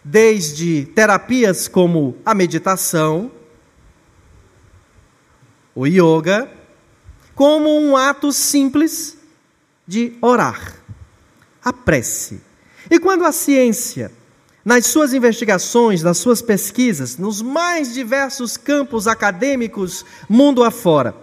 Desde 0.05 0.85
terapias 0.95 1.67
como 1.67 2.14
a 2.26 2.35
meditação, 2.35 3.33
o 5.75 5.87
yoga, 5.87 6.47
como 7.35 7.71
um 7.71 7.97
ato 7.97 8.33
simples 8.35 9.17
de 9.87 10.14
orar, 10.21 10.76
a 11.64 11.73
prece 11.73 12.51
E 12.92 12.99
quando 12.99 13.25
a 13.25 13.32
ciência, 13.32 14.12
nas 14.62 14.84
suas 14.84 15.14
investigações, 15.14 16.02
nas 16.02 16.18
suas 16.18 16.42
pesquisas, 16.42 17.16
nos 17.16 17.40
mais 17.40 17.94
diversos 17.94 18.58
campos 18.58 19.08
acadêmicos 19.08 20.04
mundo 20.28 20.62
afora, 20.62 21.14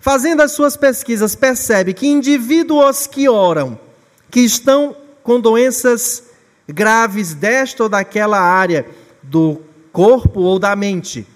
fazendo 0.00 0.40
as 0.40 0.52
suas 0.52 0.74
pesquisas, 0.74 1.34
percebe 1.34 1.92
que 1.92 2.06
indivíduos 2.06 3.06
que 3.06 3.28
oram, 3.28 3.78
que 4.30 4.40
estão 4.40 4.96
com 5.22 5.38
doenças 5.38 6.22
graves 6.66 7.34
desta 7.34 7.82
ou 7.82 7.88
daquela 7.90 8.40
área 8.40 8.86
do 9.22 9.60
corpo 9.92 10.40
ou 10.40 10.58
da 10.58 10.74
mente, 10.74 11.26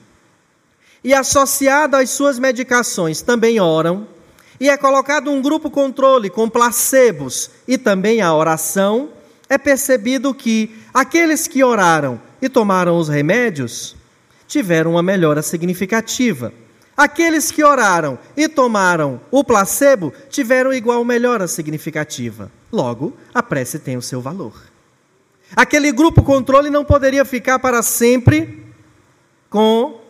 e 1.05 1.13
associado 1.13 1.99
às 1.99 2.09
suas 2.09 2.39
medicações 2.39 3.21
também 3.21 3.61
oram, 3.61 4.09
e 4.59 4.71
é 4.71 4.77
colocado 4.79 5.31
um 5.31 5.43
grupo 5.43 5.71
controle 5.71 6.31
com 6.31 6.49
placebos 6.49 7.51
e 7.69 7.77
também 7.77 8.23
a 8.23 8.35
oração, 8.35 9.11
é 9.53 9.59
percebido 9.59 10.33
que 10.33 10.75
aqueles 10.95 11.47
que 11.47 11.63
oraram 11.63 12.19
e 12.41 12.49
tomaram 12.49 12.97
os 12.97 13.11
remédios 13.11 13.95
tiveram 14.49 14.93
uma 14.93 15.03
melhora 15.03 15.43
significativa. 15.43 16.55
Aqueles 16.97 17.51
que 17.51 17.63
oraram 17.63 18.19
e 18.35 18.49
tomaram 18.49 19.21
o 19.31 19.45
placebo 19.45 20.11
tiveram 20.31 20.73
igual 20.73 21.05
melhora 21.05 21.47
significativa. 21.47 22.51
Logo, 22.73 23.15
a 23.35 23.43
prece 23.43 23.79
tem 23.79 23.95
o 23.95 24.01
seu 24.01 24.23
valor. 24.23 24.55
Aquele 25.55 25.93
grupo 25.93 26.23
controle 26.23 26.71
não 26.71 26.83
poderia 26.83 27.23
ficar 27.23 27.59
para 27.59 27.83
sempre 27.83 28.65
com 29.51 30.01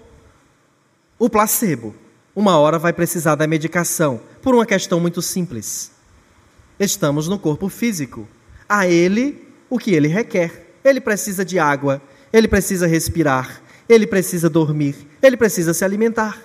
o 1.18 1.28
placebo. 1.28 1.96
Uma 2.32 2.58
hora 2.58 2.78
vai 2.78 2.92
precisar 2.92 3.34
da 3.34 3.48
medicação, 3.48 4.20
por 4.40 4.54
uma 4.54 4.64
questão 4.64 5.00
muito 5.00 5.20
simples. 5.20 5.90
Estamos 6.78 7.26
no 7.26 7.40
corpo 7.40 7.68
físico. 7.68 8.28
A 8.68 8.86
ele 8.86 9.46
o 9.68 9.78
que 9.78 9.94
ele 9.94 10.08
requer. 10.08 10.74
Ele 10.84 11.00
precisa 11.00 11.44
de 11.44 11.58
água, 11.58 12.02
ele 12.32 12.48
precisa 12.48 12.86
respirar, 12.86 13.62
ele 13.88 14.06
precisa 14.06 14.48
dormir, 14.50 14.96
ele 15.22 15.36
precisa 15.36 15.72
se 15.72 15.84
alimentar. 15.84 16.42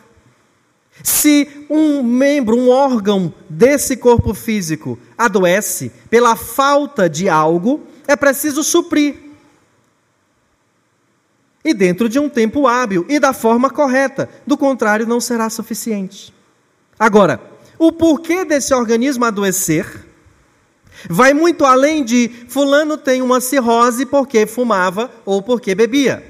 Se 1.04 1.66
um 1.70 2.04
membro, 2.04 2.56
um 2.56 2.70
órgão 2.70 3.34
desse 3.50 3.98
corpo 3.98 4.34
físico 4.34 4.98
adoece 5.18 5.92
pela 6.10 6.36
falta 6.36 7.10
de 7.10 7.30
algo, 7.30 7.84
é 8.08 8.16
preciso 8.16 8.64
suprir 8.64 9.28
e 11.68 11.74
dentro 11.74 12.08
de 12.08 12.18
um 12.18 12.30
tempo 12.30 12.66
hábil 12.66 13.06
e 13.10 13.20
da 13.20 13.34
forma 13.34 13.70
correta. 13.70 14.30
Do 14.46 14.58
contrário, 14.58 15.06
não 15.06 15.20
será 15.20 15.50
suficiente. 15.50 16.34
Agora, 16.98 17.42
o 17.78 17.92
porquê 17.92 18.46
desse 18.46 18.74
organismo 18.74 19.26
adoecer 19.26 20.07
vai 21.10 21.34
muito 21.34 21.66
além 21.66 22.04
de 22.04 22.30
fulano 22.48 22.98
tem 22.98 23.22
uma 23.22 23.40
cirrose 23.40 24.06
porque 24.06 24.46
fumava 24.46 25.12
ou 25.26 25.42
porque 25.42 25.76
bebia. 25.76 26.24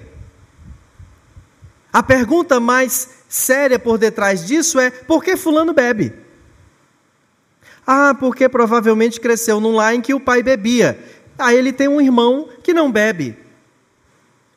A 1.91 2.03
pergunta 2.03 2.59
mais 2.59 3.09
séria 3.27 3.79
por 3.79 3.97
detrás 3.97 4.45
disso 4.45 4.79
é: 4.79 4.91
por 4.91 5.23
que 5.23 5.37
fulano 5.37 5.73
bebe? 5.73 6.13
Ah, 7.85 8.15
porque 8.19 8.49
provavelmente 8.49 9.19
cresceu 9.19 9.59
num 9.59 9.75
lar 9.75 9.95
em 9.95 10.01
que 10.01 10.13
o 10.13 10.19
pai 10.19 10.43
bebia. 10.43 10.99
Ah, 11.39 11.53
ele 11.53 11.71
tem 11.71 11.87
um 11.87 12.01
irmão 12.01 12.49
que 12.61 12.73
não 12.73 12.91
bebe. 12.91 13.37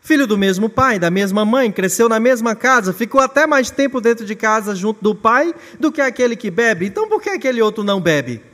Filho 0.00 0.26
do 0.26 0.36
mesmo 0.36 0.68
pai, 0.68 0.98
da 0.98 1.10
mesma 1.10 1.44
mãe, 1.44 1.70
cresceu 1.70 2.08
na 2.08 2.18
mesma 2.18 2.56
casa, 2.56 2.92
ficou 2.92 3.20
até 3.20 3.46
mais 3.46 3.70
tempo 3.70 4.00
dentro 4.00 4.24
de 4.24 4.34
casa 4.34 4.74
junto 4.74 5.02
do 5.02 5.14
pai 5.14 5.54
do 5.78 5.92
que 5.92 6.00
aquele 6.00 6.34
que 6.34 6.50
bebe. 6.50 6.86
Então 6.86 7.08
por 7.08 7.22
que 7.22 7.28
aquele 7.28 7.60
outro 7.60 7.84
não 7.84 8.00
bebe? 8.00 8.49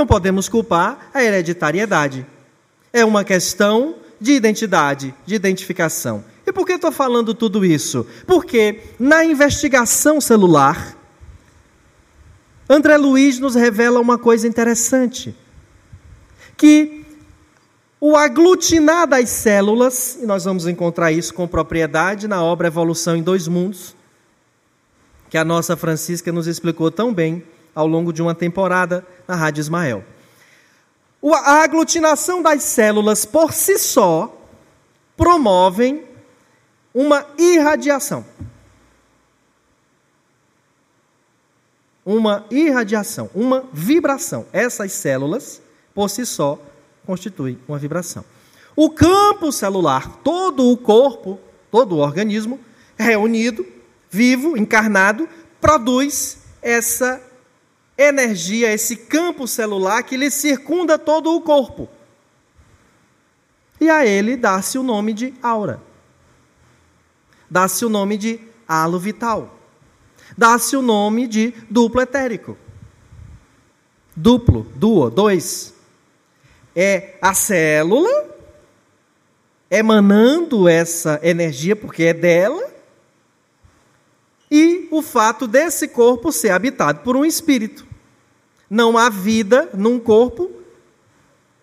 Não 0.00 0.06
podemos 0.06 0.48
culpar 0.48 1.10
a 1.12 1.22
hereditariedade. 1.22 2.26
É 2.90 3.04
uma 3.04 3.22
questão 3.22 3.96
de 4.18 4.32
identidade, 4.32 5.14
de 5.26 5.34
identificação. 5.34 6.24
E 6.46 6.50
por 6.50 6.64
que 6.64 6.72
estou 6.72 6.90
falando 6.90 7.34
tudo 7.34 7.66
isso? 7.66 8.06
Porque 8.26 8.80
na 8.98 9.26
investigação 9.26 10.18
celular, 10.18 10.96
André 12.66 12.96
Luiz 12.96 13.38
nos 13.38 13.54
revela 13.54 14.00
uma 14.00 14.16
coisa 14.16 14.48
interessante: 14.48 15.36
que 16.56 17.04
o 18.00 18.16
aglutinar 18.16 19.06
das 19.06 19.28
células, 19.28 20.16
e 20.22 20.24
nós 20.24 20.46
vamos 20.46 20.66
encontrar 20.66 21.12
isso 21.12 21.34
com 21.34 21.46
propriedade 21.46 22.26
na 22.26 22.42
obra 22.42 22.68
Evolução 22.68 23.16
em 23.16 23.22
Dois 23.22 23.46
Mundos, 23.46 23.94
que 25.28 25.36
a 25.36 25.44
nossa 25.44 25.76
Francisca 25.76 26.32
nos 26.32 26.46
explicou 26.46 26.90
tão 26.90 27.12
bem 27.12 27.44
ao 27.74 27.86
longo 27.86 28.12
de 28.12 28.22
uma 28.22 28.34
temporada 28.34 29.06
na 29.26 29.34
Rádio 29.34 29.60
Ismael. 29.60 30.04
A 31.22 31.62
aglutinação 31.62 32.42
das 32.42 32.62
células 32.62 33.24
por 33.24 33.52
si 33.52 33.78
só 33.78 34.36
promovem 35.16 36.04
uma 36.94 37.26
irradiação. 37.38 38.24
Uma 42.04 42.46
irradiação, 42.50 43.28
uma 43.34 43.64
vibração. 43.72 44.46
Essas 44.52 44.92
células, 44.92 45.60
por 45.94 46.08
si 46.08 46.24
só, 46.24 46.58
constitui 47.04 47.58
uma 47.68 47.78
vibração. 47.78 48.24
O 48.74 48.88
campo 48.90 49.52
celular, 49.52 50.20
todo 50.24 50.70
o 50.70 50.76
corpo, 50.76 51.38
todo 51.70 51.96
o 51.96 51.98
organismo, 51.98 52.58
reunido, 52.96 53.66
vivo, 54.10 54.56
encarnado, 54.56 55.28
produz 55.60 56.38
essa 56.62 57.20
energia, 58.00 58.72
esse 58.72 58.96
campo 58.96 59.46
celular 59.46 60.02
que 60.02 60.16
lhe 60.16 60.30
circunda 60.30 60.98
todo 60.98 61.34
o 61.34 61.40
corpo. 61.40 61.88
E 63.80 63.88
a 63.88 64.06
ele 64.06 64.36
dá-se 64.36 64.78
o 64.78 64.82
nome 64.82 65.12
de 65.12 65.34
aura. 65.42 65.82
Dá-se 67.50 67.84
o 67.84 67.88
nome 67.88 68.16
de 68.16 68.40
halo 68.66 68.98
vital. 68.98 69.58
Dá-se 70.36 70.76
o 70.76 70.82
nome 70.82 71.26
de 71.26 71.52
duplo 71.68 72.00
etérico. 72.00 72.56
Duplo, 74.14 74.66
duo, 74.74 75.10
dois 75.10 75.74
é 76.74 77.18
a 77.20 77.34
célula 77.34 78.28
emanando 79.70 80.68
essa 80.68 81.20
energia, 81.22 81.76
porque 81.76 82.04
é 82.04 82.14
dela, 82.14 82.68
e 84.50 84.88
o 84.90 85.00
fato 85.00 85.46
desse 85.46 85.86
corpo 85.86 86.32
ser 86.32 86.50
habitado 86.50 87.00
por 87.00 87.16
um 87.16 87.24
espírito. 87.24 87.86
Não 88.70 88.96
há 88.96 89.10
vida 89.10 89.68
num 89.74 89.98
corpo 89.98 90.48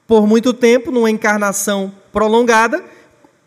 por 0.06 0.28
muito 0.28 0.54
tempo, 0.54 0.92
numa 0.92 1.10
encarnação 1.10 1.94
prolongada, 2.12 2.84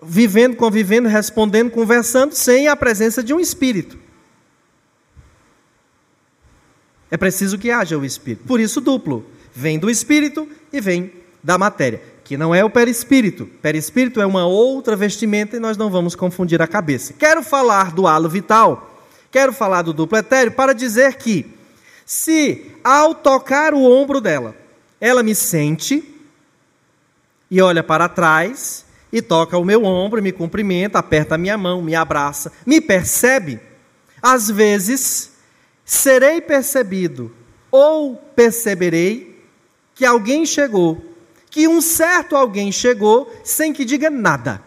vivendo, 0.03 0.57
convivendo, 0.57 1.09
respondendo, 1.09 1.70
conversando, 1.70 2.35
sem 2.35 2.68
a 2.68 2.75
presença 2.75 3.23
de 3.23 3.35
um 3.35 3.38
espírito. 3.38 3.99
É 7.11 7.16
preciso 7.16 7.59
que 7.59 7.70
haja 7.70 7.99
o 7.99 8.05
espírito. 8.05 8.44
Por 8.46 8.61
isso, 8.61 8.81
duplo. 8.81 9.27
Vem 9.53 9.79
do 9.79 9.90
espírito 9.90 10.49
e 10.73 10.81
vem 10.81 11.12
da 11.42 11.59
matéria, 11.59 12.01
que 12.23 12.37
não 12.37 12.55
é 12.55 12.64
o 12.64 12.70
perispírito. 12.70 13.46
Perispírito 13.61 14.20
é 14.20 14.27
uma 14.27 14.46
outra 14.46 14.94
vestimenta 14.94 15.57
e 15.57 15.61
nós 15.61 15.77
não 15.77 15.90
vamos 15.90 16.14
confundir 16.14 16.62
a 16.62 16.68
cabeça. 16.68 17.14
Quero 17.14 17.42
falar 17.42 17.92
do 17.92 18.07
halo 18.07 18.29
vital, 18.29 19.03
quero 19.31 19.53
falar 19.53 19.83
do 19.83 19.92
duplo 19.92 20.18
etéreo 20.18 20.53
para 20.53 20.73
dizer 20.73 21.16
que, 21.16 21.53
se 22.11 22.75
ao 22.83 23.14
tocar 23.14 23.73
o 23.73 23.85
ombro 23.85 24.20
dela, 24.20 24.57
ela 25.01 25.23
me 25.23 25.33
sente 25.33 26.03
e 27.49 27.62
olha 27.62 27.85
para 27.85 28.09
trás 28.09 28.85
e 29.12 29.23
toca 29.23 29.57
o 29.57 29.64
meu 29.64 29.85
ombro, 29.85 30.20
me 30.20 30.33
cumprimenta, 30.33 30.99
aperta 30.99 31.37
a 31.37 31.38
minha 31.38 31.57
mão, 31.57 31.81
me 31.81 31.94
abraça, 31.94 32.51
me 32.66 32.81
percebe, 32.81 33.61
às 34.20 34.51
vezes 34.51 35.35
serei 35.85 36.40
percebido 36.40 37.33
ou 37.70 38.16
perceberei 38.16 39.44
que 39.94 40.05
alguém 40.05 40.44
chegou 40.44 41.14
que 41.49 41.68
um 41.68 41.81
certo 41.81 42.35
alguém 42.35 42.73
chegou 42.73 43.33
sem 43.44 43.73
que 43.73 43.85
diga 43.85 44.11
nada. 44.11 44.61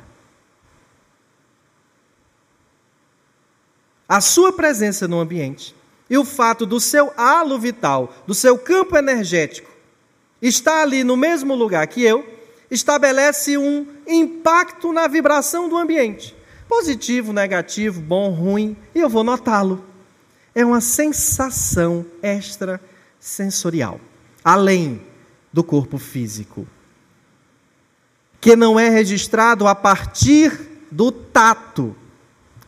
A 4.08 4.22
sua 4.22 4.54
presença 4.54 5.10
no 5.10 5.20
ambiente 5.20 5.76
e 6.14 6.18
o 6.20 6.24
fato 6.24 6.64
do 6.64 6.80
seu 6.80 7.12
halo 7.18 7.58
vital, 7.58 8.14
do 8.28 8.36
seu 8.36 8.56
campo 8.56 8.96
energético, 8.96 9.72
estar 10.40 10.84
ali 10.84 11.04
no 11.04 11.18
mesmo 11.18 11.56
lugar 11.56 11.88
que 11.88 12.04
eu, 12.04 12.24
estabelece 12.70 13.58
um 13.58 13.88
impacto 14.06 14.94
na 14.94 15.08
vibração 15.08 15.68
do 15.68 15.76
ambiente. 15.76 16.36
Positivo, 16.70 17.34
negativo, 17.34 18.00
bom, 18.00 18.30
ruim, 18.30 18.78
e 18.94 19.00
eu 19.00 19.10
vou 19.10 19.24
notá-lo. 19.24 19.84
É 20.54 20.64
uma 20.64 20.82
sensação 20.82 22.06
extrasensorial, 22.22 24.00
além 24.44 25.02
do 25.52 25.64
corpo 25.64 25.98
físico, 25.98 26.68
que 28.40 28.56
não 28.56 28.80
é 28.80 28.88
registrado 28.88 29.66
a 29.66 29.74
partir 29.74 30.86
do 30.92 31.12
tato, 31.12 31.96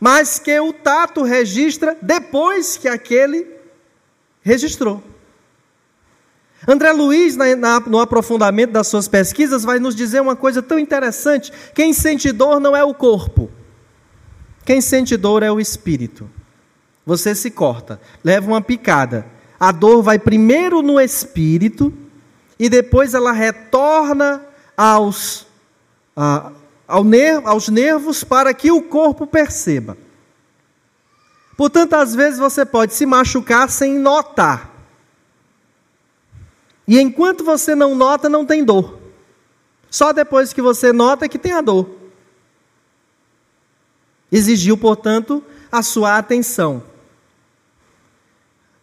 mas 0.00 0.38
que 0.38 0.58
o 0.60 0.72
tato 0.72 1.22
registra 1.22 1.96
depois 2.00 2.76
que 2.76 2.88
aquele 2.88 3.46
registrou. 4.42 5.02
André 6.66 6.92
Luiz, 6.92 7.36
na, 7.36 7.54
na, 7.54 7.80
no 7.80 8.00
aprofundamento 8.00 8.72
das 8.72 8.88
suas 8.88 9.06
pesquisas, 9.06 9.62
vai 9.62 9.78
nos 9.78 9.94
dizer 9.94 10.20
uma 10.20 10.36
coisa 10.36 10.62
tão 10.62 10.78
interessante: 10.78 11.52
quem 11.74 11.92
sente 11.92 12.32
dor 12.32 12.60
não 12.60 12.74
é 12.76 12.82
o 12.82 12.94
corpo, 12.94 13.50
quem 14.64 14.80
sente 14.80 15.16
dor 15.16 15.42
é 15.42 15.50
o 15.50 15.60
espírito. 15.60 16.28
Você 17.04 17.36
se 17.36 17.52
corta, 17.52 18.00
leva 18.24 18.48
uma 18.48 18.60
picada, 18.60 19.26
a 19.60 19.70
dor 19.70 20.02
vai 20.02 20.18
primeiro 20.18 20.82
no 20.82 21.00
espírito 21.00 21.92
e 22.58 22.68
depois 22.68 23.14
ela 23.14 23.30
retorna 23.30 24.44
aos, 24.76 25.46
a, 26.16 26.50
aos 26.88 27.68
nervos 27.68 28.22
para 28.22 28.54
que 28.54 28.70
o 28.70 28.82
corpo 28.82 29.26
perceba. 29.26 29.96
Portanto, 31.56 31.94
às 31.94 32.14
vezes 32.14 32.38
você 32.38 32.64
pode 32.64 32.94
se 32.94 33.06
machucar 33.06 33.68
sem 33.70 33.98
notar. 33.98 34.70
E 36.86 37.00
enquanto 37.00 37.42
você 37.42 37.74
não 37.74 37.94
nota, 37.94 38.28
não 38.28 38.44
tem 38.44 38.64
dor. 38.64 38.98
Só 39.90 40.12
depois 40.12 40.52
que 40.52 40.62
você 40.62 40.92
nota 40.92 41.24
é 41.24 41.28
que 41.28 41.38
tem 41.38 41.52
a 41.52 41.60
dor. 41.60 41.88
Exigiu, 44.30 44.76
portanto, 44.76 45.42
a 45.72 45.82
sua 45.82 46.18
atenção. 46.18 46.82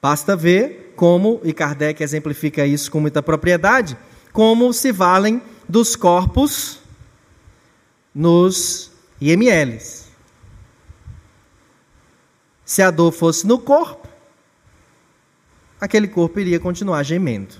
Basta 0.01 0.35
ver 0.35 0.93
como, 0.95 1.39
e 1.43 1.53
Kardec 1.53 2.03
exemplifica 2.03 2.65
isso 2.65 2.91
com 2.91 2.99
muita 2.99 3.21
propriedade, 3.21 3.97
como 4.31 4.73
se 4.73 4.91
valem 4.91 5.41
dos 5.69 5.95
corpos 5.95 6.83
nos 8.13 8.91
IMLs. 9.19 10.08
Se 12.65 12.82
a 12.82 12.91
dor 12.91 13.12
fosse 13.12 13.45
no 13.45 13.60
corpo, 13.60 14.08
aquele 15.80 16.08
corpo 16.08 16.39
iria 16.39 16.60
continuar 16.60 17.04
gemendo. 17.04 17.56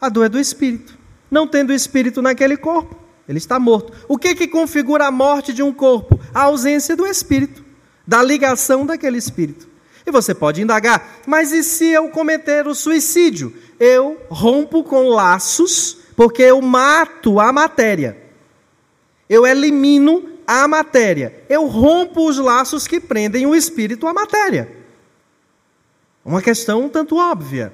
A 0.00 0.08
dor 0.08 0.24
é 0.24 0.28
do 0.28 0.38
espírito. 0.38 0.96
Não 1.30 1.46
tendo 1.46 1.72
espírito 1.72 2.22
naquele 2.22 2.56
corpo, 2.56 2.96
ele 3.28 3.38
está 3.38 3.58
morto. 3.58 3.92
O 4.08 4.16
que 4.16 4.34
que 4.34 4.48
configura 4.48 5.06
a 5.06 5.10
morte 5.10 5.52
de 5.52 5.62
um 5.62 5.72
corpo? 5.72 6.18
A 6.32 6.44
ausência 6.44 6.96
do 6.96 7.06
espírito, 7.06 7.64
da 8.06 8.22
ligação 8.22 8.86
daquele 8.86 9.18
espírito. 9.18 9.68
E 10.06 10.10
você 10.10 10.34
pode 10.34 10.62
indagar, 10.62 11.20
mas 11.26 11.52
e 11.52 11.62
se 11.62 11.86
eu 11.86 12.08
cometer 12.08 12.66
o 12.66 12.74
suicídio? 12.74 13.54
Eu 13.78 14.18
rompo 14.30 14.82
com 14.82 15.08
laços, 15.08 15.98
porque 16.16 16.42
eu 16.42 16.62
mato 16.62 17.38
a 17.38 17.52
matéria. 17.52 18.27
Eu 19.28 19.46
elimino 19.46 20.38
a 20.46 20.66
matéria. 20.66 21.44
Eu 21.48 21.66
rompo 21.66 22.26
os 22.26 22.38
laços 22.38 22.86
que 22.86 22.98
prendem 22.98 23.46
o 23.46 23.54
espírito 23.54 24.06
à 24.06 24.14
matéria. 24.14 24.74
Uma 26.24 26.40
questão 26.40 26.84
um 26.84 26.88
tanto 26.88 27.16
óbvia. 27.16 27.72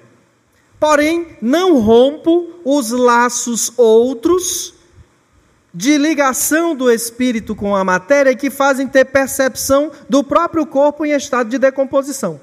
Porém, 0.80 1.38
não 1.40 1.78
rompo 1.78 2.50
os 2.64 2.90
laços 2.90 3.72
outros 3.76 4.74
de 5.72 5.96
ligação 5.96 6.74
do 6.74 6.90
espírito 6.90 7.54
com 7.54 7.74
a 7.74 7.84
matéria 7.84 8.36
que 8.36 8.50
fazem 8.50 8.86
ter 8.86 9.04
percepção 9.04 9.90
do 10.08 10.22
próprio 10.22 10.66
corpo 10.66 11.06
em 11.06 11.12
estado 11.12 11.48
de 11.48 11.58
decomposição. 11.58 12.40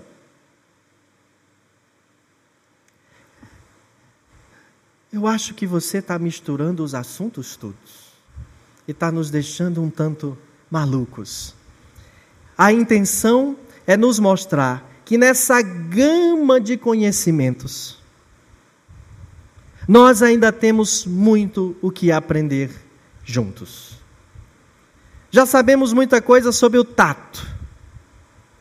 Eu 5.12 5.28
acho 5.28 5.54
que 5.54 5.68
você 5.68 5.98
está 5.98 6.18
misturando 6.18 6.84
os 6.84 6.96
assuntos 6.96 7.58
todos 7.58 8.01
e 8.92 8.94
está 8.94 9.10
nos 9.10 9.30
deixando 9.30 9.82
um 9.82 9.90
tanto 9.90 10.38
malucos. 10.70 11.56
A 12.58 12.74
intenção 12.74 13.56
é 13.88 13.96
nos 13.96 14.20
mostrar 14.20 14.86
que 15.06 15.18
nessa 15.18 15.62
gama 15.62 16.60
de 16.60 16.76
conhecimentos, 16.76 17.98
nós 19.88 20.22
ainda 20.22 20.52
temos 20.52 21.06
muito 21.06 21.74
o 21.82 21.90
que 21.90 22.12
aprender 22.12 22.70
juntos. 23.24 23.98
Já 25.30 25.46
sabemos 25.46 25.94
muita 25.94 26.22
coisa 26.22 26.52
sobre 26.52 26.78
o 26.78 26.84
tato, 26.84 27.48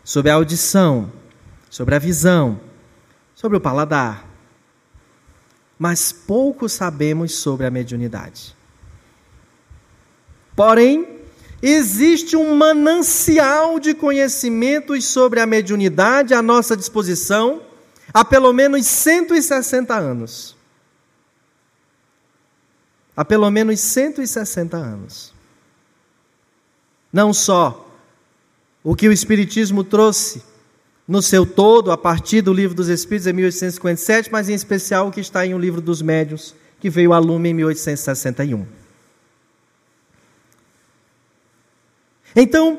sobre 0.05 0.31
a 0.31 0.35
audição, 0.35 1.11
sobre 1.69 1.97
a 1.97 1.99
visão, 1.99 2.61
sobre 3.35 3.59
o 3.59 3.61
paladar, 3.61 4.29
mas 5.77 6.13
pouco 6.13 6.69
sabemos 6.69 7.35
sobre 7.35 7.67
a 7.67 7.71
mediunidade. 7.71 8.60
Porém, 10.61 11.09
existe 11.63 12.37
um 12.37 12.55
manancial 12.55 13.81
de 13.81 13.95
conhecimentos 13.95 15.07
sobre 15.07 15.41
a 15.41 15.47
mediunidade 15.47 16.35
à 16.35 16.43
nossa 16.43 16.77
disposição 16.77 17.63
há 18.13 18.23
pelo 18.23 18.53
menos 18.53 18.85
160 18.85 19.95
anos 19.97 20.55
há 23.17 23.25
pelo 23.25 23.51
menos 23.51 23.81
160 23.81 24.77
anos. 24.77 25.33
Não 27.11 27.33
só 27.33 27.91
o 28.85 28.95
que 28.95 29.09
o 29.09 29.13
Espiritismo 29.13 29.83
trouxe 29.83 30.43
no 31.09 31.23
seu 31.23 31.47
todo, 31.47 31.91
a 31.91 31.97
partir 31.97 32.43
do 32.43 32.53
Livro 32.53 32.77
dos 32.77 32.89
Espíritos 32.89 33.27
em 33.27 33.33
1857, 33.33 34.31
mas 34.31 34.51
em 34.51 34.55
especial 34.55 35.09
o 35.09 35.11
que 35.11 35.23
está 35.23 35.47
em 35.47 35.55
O 35.55 35.59
Livro 35.59 35.81
dos 35.81 36.03
Médios, 36.03 36.55
que 36.79 36.91
veio 36.91 37.15
a 37.15 37.19
lume 37.19 37.49
em 37.49 37.55
1861. 37.55 38.80
Então, 42.35 42.79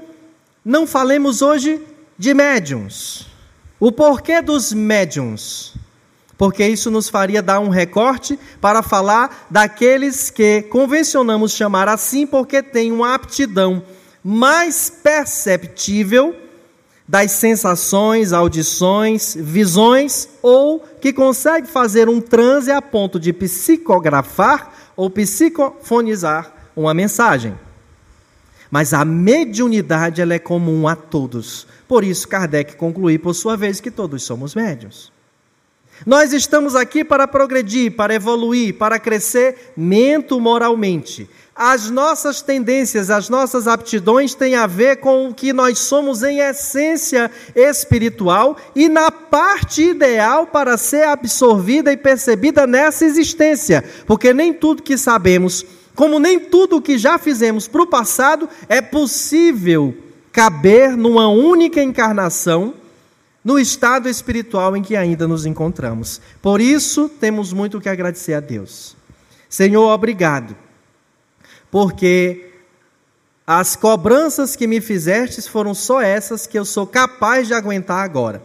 não 0.63 0.85
falemos 0.87 1.41
hoje 1.41 1.81
de 2.17 2.33
médiums. 2.33 3.27
O 3.79 3.91
porquê 3.91 4.41
dos 4.41 4.71
médiums? 4.73 5.73
porque 6.41 6.67
isso 6.67 6.89
nos 6.89 7.07
faria 7.07 7.39
dar 7.39 7.59
um 7.59 7.69
recorte 7.69 8.39
para 8.59 8.81
falar 8.81 9.45
daqueles 9.47 10.31
que 10.31 10.63
convencionamos 10.63 11.51
chamar 11.51 11.87
assim, 11.87 12.25
porque 12.25 12.63
têm 12.63 12.91
uma 12.91 13.13
aptidão 13.13 13.83
mais 14.23 14.89
perceptível 14.89 16.35
das 17.07 17.33
sensações, 17.33 18.33
audições, 18.33 19.35
visões, 19.37 20.27
ou 20.41 20.79
que 20.99 21.13
consegue 21.13 21.67
fazer 21.67 22.09
um 22.09 22.19
transe 22.19 22.71
a 22.71 22.81
ponto 22.81 23.19
de 23.19 23.31
psicografar 23.31 24.73
ou 24.95 25.11
psicofonizar 25.11 26.51
uma 26.75 26.91
mensagem. 26.91 27.55
Mas 28.71 28.93
a 28.93 29.03
mediunidade 29.03 30.21
ela 30.21 30.33
é 30.33 30.39
comum 30.39 30.87
a 30.87 30.95
todos. 30.95 31.67
Por 31.87 32.05
isso, 32.05 32.25
Kardec 32.25 32.77
conclui, 32.77 33.19
por 33.19 33.35
sua 33.35 33.57
vez, 33.57 33.81
que 33.81 33.91
todos 33.91 34.23
somos 34.23 34.55
médios. 34.55 35.11
Nós 36.05 36.33
estamos 36.33 36.75
aqui 36.75 37.03
para 37.03 37.27
progredir, 37.27 37.91
para 37.91 38.15
evoluir, 38.15 38.75
para 38.75 38.97
crescer 38.97 39.73
mento-moralmente. 39.77 41.29
As 41.53 41.91
nossas 41.91 42.41
tendências, 42.41 43.11
as 43.11 43.29
nossas 43.29 43.67
aptidões 43.67 44.33
têm 44.33 44.55
a 44.55 44.65
ver 44.65 44.97
com 44.97 45.27
o 45.27 45.33
que 45.33 45.53
nós 45.53 45.77
somos 45.77 46.23
em 46.23 46.39
essência 46.39 47.29
espiritual 47.53 48.57
e 48.75 48.89
na 48.89 49.11
parte 49.11 49.83
ideal 49.83 50.47
para 50.47 50.75
ser 50.75 51.03
absorvida 51.03 51.91
e 51.91 51.97
percebida 51.97 52.65
nessa 52.65 53.05
existência, 53.05 53.83
porque 54.07 54.33
nem 54.33 54.53
tudo 54.53 54.81
que 54.81 54.97
sabemos, 54.97 55.63
como 55.95 56.19
nem 56.19 56.39
tudo 56.39 56.81
que 56.81 56.97
já 56.97 57.17
fizemos 57.17 57.67
para 57.67 57.83
o 57.83 57.87
passado, 57.87 58.47
é 58.69 58.81
possível 58.81 59.95
caber 60.31 60.95
numa 60.95 61.27
única 61.27 61.81
encarnação 61.81 62.73
no 63.43 63.59
estado 63.59 64.07
espiritual 64.07 64.77
em 64.77 64.83
que 64.83 64.95
ainda 64.95 65.27
nos 65.27 65.45
encontramos. 65.45 66.21
Por 66.41 66.61
isso, 66.61 67.09
temos 67.09 67.51
muito 67.51 67.81
que 67.81 67.89
agradecer 67.89 68.33
a 68.33 68.39
Deus. 68.39 68.95
Senhor, 69.49 69.89
obrigado, 69.91 70.55
porque 71.69 72.51
as 73.45 73.75
cobranças 73.75 74.55
que 74.55 74.67
me 74.67 74.79
fizestes 74.79 75.47
foram 75.47 75.73
só 75.73 76.01
essas 76.01 76.47
que 76.47 76.57
eu 76.57 76.63
sou 76.63 76.87
capaz 76.87 77.47
de 77.47 77.53
aguentar 77.53 78.03
agora. 78.03 78.41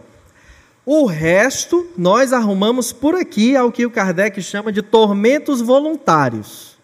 O 0.85 1.05
resto 1.05 1.87
nós 1.97 2.33
arrumamos 2.33 2.91
por 2.91 3.15
aqui 3.15 3.55
ao 3.55 3.71
que 3.71 3.85
o 3.85 3.91
Kardec 3.91 4.41
chama 4.41 4.71
de 4.71 4.81
tormentos 4.81 5.61
voluntários. 5.61 6.76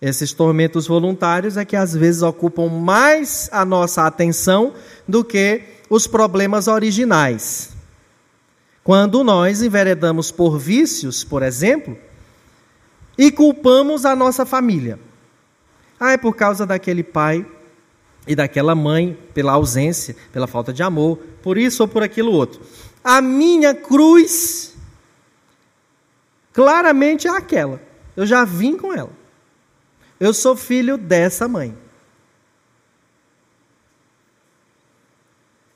Esses 0.00 0.32
tormentos 0.32 0.86
voluntários 0.86 1.56
é 1.56 1.64
que 1.64 1.76
às 1.76 1.94
vezes 1.94 2.22
ocupam 2.22 2.68
mais 2.68 3.48
a 3.50 3.64
nossa 3.64 4.06
atenção 4.06 4.74
do 5.08 5.24
que 5.24 5.62
os 5.88 6.06
problemas 6.06 6.68
originais. 6.68 7.70
Quando 8.84 9.24
nós 9.24 9.62
enveredamos 9.62 10.30
por 10.30 10.58
vícios, 10.58 11.24
por 11.24 11.42
exemplo, 11.42 11.96
e 13.16 13.32
culpamos 13.32 14.04
a 14.04 14.14
nossa 14.14 14.44
família. 14.44 15.00
Ah, 15.98 16.12
é 16.12 16.16
por 16.18 16.36
causa 16.36 16.66
daquele 16.66 17.02
pai 17.02 17.46
e 18.26 18.34
daquela 18.34 18.74
mãe, 18.74 19.18
pela 19.32 19.52
ausência, 19.52 20.14
pela 20.30 20.46
falta 20.46 20.72
de 20.72 20.82
amor, 20.82 21.18
por 21.42 21.56
isso 21.56 21.82
ou 21.82 21.88
por 21.88 22.02
aquilo 22.02 22.32
outro. 22.32 22.60
A 23.02 23.22
minha 23.22 23.74
cruz 23.74 24.74
claramente 26.52 27.26
é 27.26 27.30
aquela. 27.30 27.80
Eu 28.14 28.26
já 28.26 28.44
vim 28.44 28.76
com 28.76 28.92
ela. 28.92 29.25
Eu 30.18 30.32
sou 30.32 30.56
filho 30.56 30.96
dessa 30.96 31.46
mãe. 31.46 31.76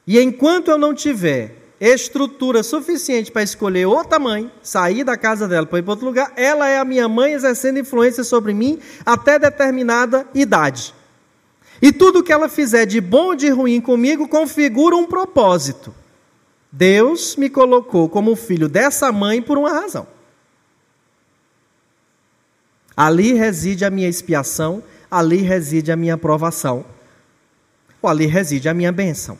E 0.07 0.21
enquanto 0.21 0.69
eu 0.69 0.79
não 0.79 0.95
tiver 0.95 1.57
estrutura 1.81 2.63
suficiente 2.63 3.31
para 3.31 3.43
escolher 3.43 3.87
outra 3.87 4.19
mãe, 4.19 4.51
sair 4.63 5.05
da 5.05 5.17
casa 5.17 5.49
dela 5.49 5.67
para 5.67 5.79
ir 5.79 5.83
para 5.83 5.93
outro 5.93 6.07
lugar, 6.07 6.33
ela 6.37 6.69
é 6.69 6.79
a 6.79 6.85
minha 6.85 7.09
mãe 7.09 7.33
exercendo 7.33 7.79
influência 7.79 8.23
sobre 8.25 8.53
mim 8.53 8.79
até 9.05 9.39
determinada 9.39 10.27
idade. 10.35 10.95
E 11.81 11.93
tudo 11.93 12.23
que 12.23 12.33
ela 12.33 12.49
fizer 12.49 12.85
de 12.85 13.01
bom 13.01 13.29
ou 13.29 13.35
de 13.35 13.49
ruim 13.49 13.81
comigo 13.81 14.29
configura 14.29 14.97
um 14.97 15.07
propósito. 15.07 15.95
Deus 16.71 17.37
me 17.37 17.49
colocou 17.49 18.09
como 18.09 18.37
filho 18.37 18.69
dessa 18.69 19.11
mãe 19.11 19.41
por 19.41 19.57
uma 19.57 19.71
razão. 19.71 20.07
Ali 22.97 23.33
reside 23.33 23.85
a 23.85 23.91
minha 23.91 24.09
expiação, 24.09 24.83
ali 25.11 25.39
reside 25.39 25.91
a 25.91 25.97
minha 25.97 26.15
aprovação, 26.15 26.85
ou 28.01 28.09
ali 28.11 28.27
reside 28.27 28.69
a 28.69 28.75
minha 28.75 28.93
bênção. 28.93 29.39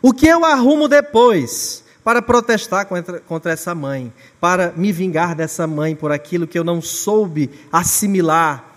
O 0.00 0.12
que 0.12 0.26
eu 0.26 0.44
arrumo 0.44 0.86
depois 0.86 1.82
para 2.04 2.20
protestar 2.20 2.86
contra, 2.86 3.20
contra 3.20 3.52
essa 3.52 3.74
mãe, 3.74 4.12
para 4.38 4.72
me 4.76 4.92
vingar 4.92 5.34
dessa 5.34 5.66
mãe 5.66 5.96
por 5.96 6.12
aquilo 6.12 6.46
que 6.46 6.58
eu 6.58 6.62
não 6.62 6.82
soube 6.82 7.50
assimilar, 7.72 8.72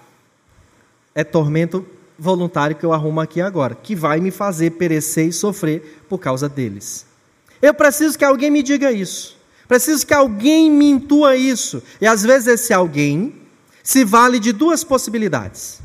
é 1.13 1.24
tormento 1.26 1.86
voluntário 2.17 2.76
que 2.76 2.86
eu 2.86 2.93
arrumo 2.93 3.20
aqui 3.20 3.41
agora, 3.41 3.76
que 3.76 3.96
vai 3.96 4.20
me 4.20 4.32
fazer 4.32 4.72
perecer 4.72 5.28
e 5.28 5.34
sofrer 5.34 6.04
por 6.08 6.20
causa 6.20 6.48
deles. 6.48 7.06
Eu 7.62 7.74
preciso 7.74 8.17
que 8.17 8.24
alguém 8.24 8.50
me 8.50 8.63
diga 8.63 8.91
isso. 8.91 9.37
Preciso 9.67 10.06
que 10.06 10.13
alguém 10.13 10.71
me 10.71 10.89
intua 10.89 11.36
isso. 11.36 11.84
E 11.99 12.08
às 12.08 12.23
vezes 12.23 12.47
esse 12.47 12.73
alguém 12.73 13.36
se 13.84 14.03
vale 14.03 14.39
de 14.39 14.51
duas 14.51 14.84
possibilidades. 14.84 15.82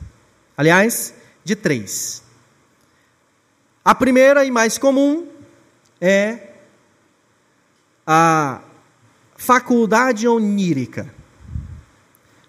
Aliás, 0.56 1.14
de 1.44 1.56
três. 1.56 2.22
A 3.84 3.94
primeira 3.94 4.44
e 4.44 4.50
mais 4.50 4.78
comum 4.78 5.26
é 6.00 6.50
a 8.06 8.60
faculdade 9.36 10.28
onírica. 10.28 11.12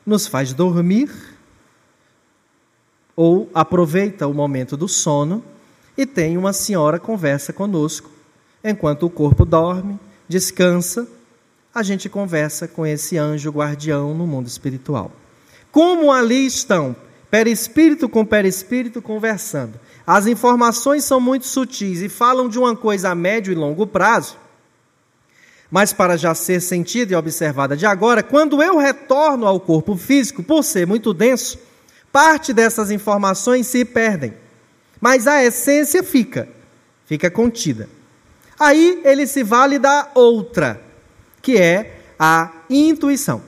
Nos 0.06 0.28
faz 0.28 0.54
dormir 0.54 1.12
ou 3.16 3.50
aproveita 3.54 4.28
o 4.28 4.34
momento 4.34 4.76
do 4.76 4.88
sono 4.88 5.44
e 5.98 6.06
tem 6.06 6.38
uma 6.38 6.54
senhora 6.54 7.00
conversa 7.00 7.54
conosco. 7.54 8.12
Enquanto 8.64 9.06
o 9.06 9.10
corpo 9.10 9.46
dorme, 9.46 10.00
descansa, 10.28 11.08
a 11.74 11.82
gente 11.82 12.08
conversa 12.08 12.68
com 12.68 12.86
esse 12.86 13.18
anjo 13.18 13.50
guardião 13.50 14.14
no 14.14 14.28
mundo 14.28 14.48
espiritual. 14.48 15.12
Como 15.72 16.12
ali 16.12 16.46
estão 16.46 16.96
perispírito 17.34 18.08
com 18.08 18.24
perispírito 18.24 19.02
conversando. 19.02 19.80
As 20.06 20.28
informações 20.28 21.04
são 21.04 21.20
muito 21.20 21.48
sutis 21.48 22.00
e 22.04 22.08
falam 22.08 22.48
de 22.48 22.60
uma 22.60 22.76
coisa 22.76 23.10
a 23.10 23.16
médio 23.16 23.52
e 23.52 23.56
longo 23.56 23.88
prazo. 23.88 24.38
Mas 25.72 25.92
para 25.92 26.16
já 26.16 26.36
ser 26.36 26.62
sentida 26.62 27.14
e 27.14 27.16
observada 27.16 27.76
de 27.76 27.88
agora, 27.88 28.22
quando 28.22 28.62
eu 28.62 28.78
retorno 28.78 29.48
ao 29.48 29.60
corpo 29.60 29.98
físico, 29.98 30.44
por 30.44 30.64
ser 30.64 30.86
muito 30.86 31.12
denso, 31.12 31.58
parte 32.12 32.54
dessas 32.54 32.92
informações 32.92 33.66
se 33.66 33.84
perdem. 33.84 34.36
Mas 35.02 35.26
a 35.26 35.44
essência 35.44 36.04
fica, 36.04 36.48
fica 37.08 37.32
contida. 37.32 37.90
Aí 38.60 39.02
ele 39.04 39.26
se 39.26 39.42
vale 39.42 39.80
da 39.80 40.12
outra, 40.14 40.80
que 41.44 41.58
é 41.58 42.00
a 42.18 42.52
intuição. 42.70 43.44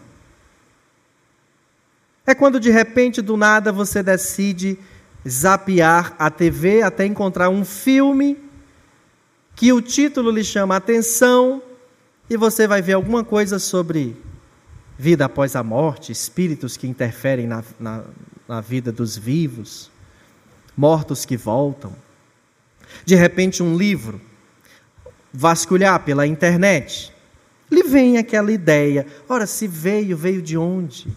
É 2.28 2.36
quando 2.36 2.60
de 2.60 2.70
repente, 2.70 3.22
do 3.22 3.38
nada, 3.38 3.72
você 3.72 4.04
decide 4.04 4.78
zapear 5.28 6.14
a 6.20 6.30
TV 6.30 6.84
até 6.84 7.06
encontrar 7.06 7.50
um 7.50 7.64
filme 7.64 8.38
que 9.56 9.72
o 9.72 9.82
título 9.82 10.30
lhe 10.30 10.44
chama 10.44 10.76
a 10.76 10.78
atenção 10.78 11.64
e 12.30 12.36
você 12.36 12.68
vai 12.68 12.82
ver 12.82 12.94
alguma 12.94 13.24
coisa 13.24 13.58
sobre 13.58 14.18
vida 14.98 15.26
após 15.26 15.56
a 15.56 15.64
morte, 15.64 16.12
espíritos 16.12 16.76
que 16.76 16.88
interferem 16.88 17.48
na, 17.48 17.64
na, 17.80 18.04
na 18.48 18.60
vida 18.60 18.92
dos 18.92 19.18
vivos, 19.18 19.90
mortos 20.76 21.24
que 21.24 21.38
voltam. 21.38 21.96
De 23.06 23.16
repente, 23.16 23.64
um 23.64 23.78
livro, 23.78 24.20
vasculhar 25.32 26.04
pela 26.04 26.28
internet, 26.28 27.15
lhe 27.70 27.84
vem 27.84 28.18
aquela 28.18 28.52
ideia: 28.52 29.08
ora, 29.28 29.48
se 29.48 29.68
veio, 29.68 30.16
veio 30.16 30.42
de 30.42 30.58
onde? 30.58 31.08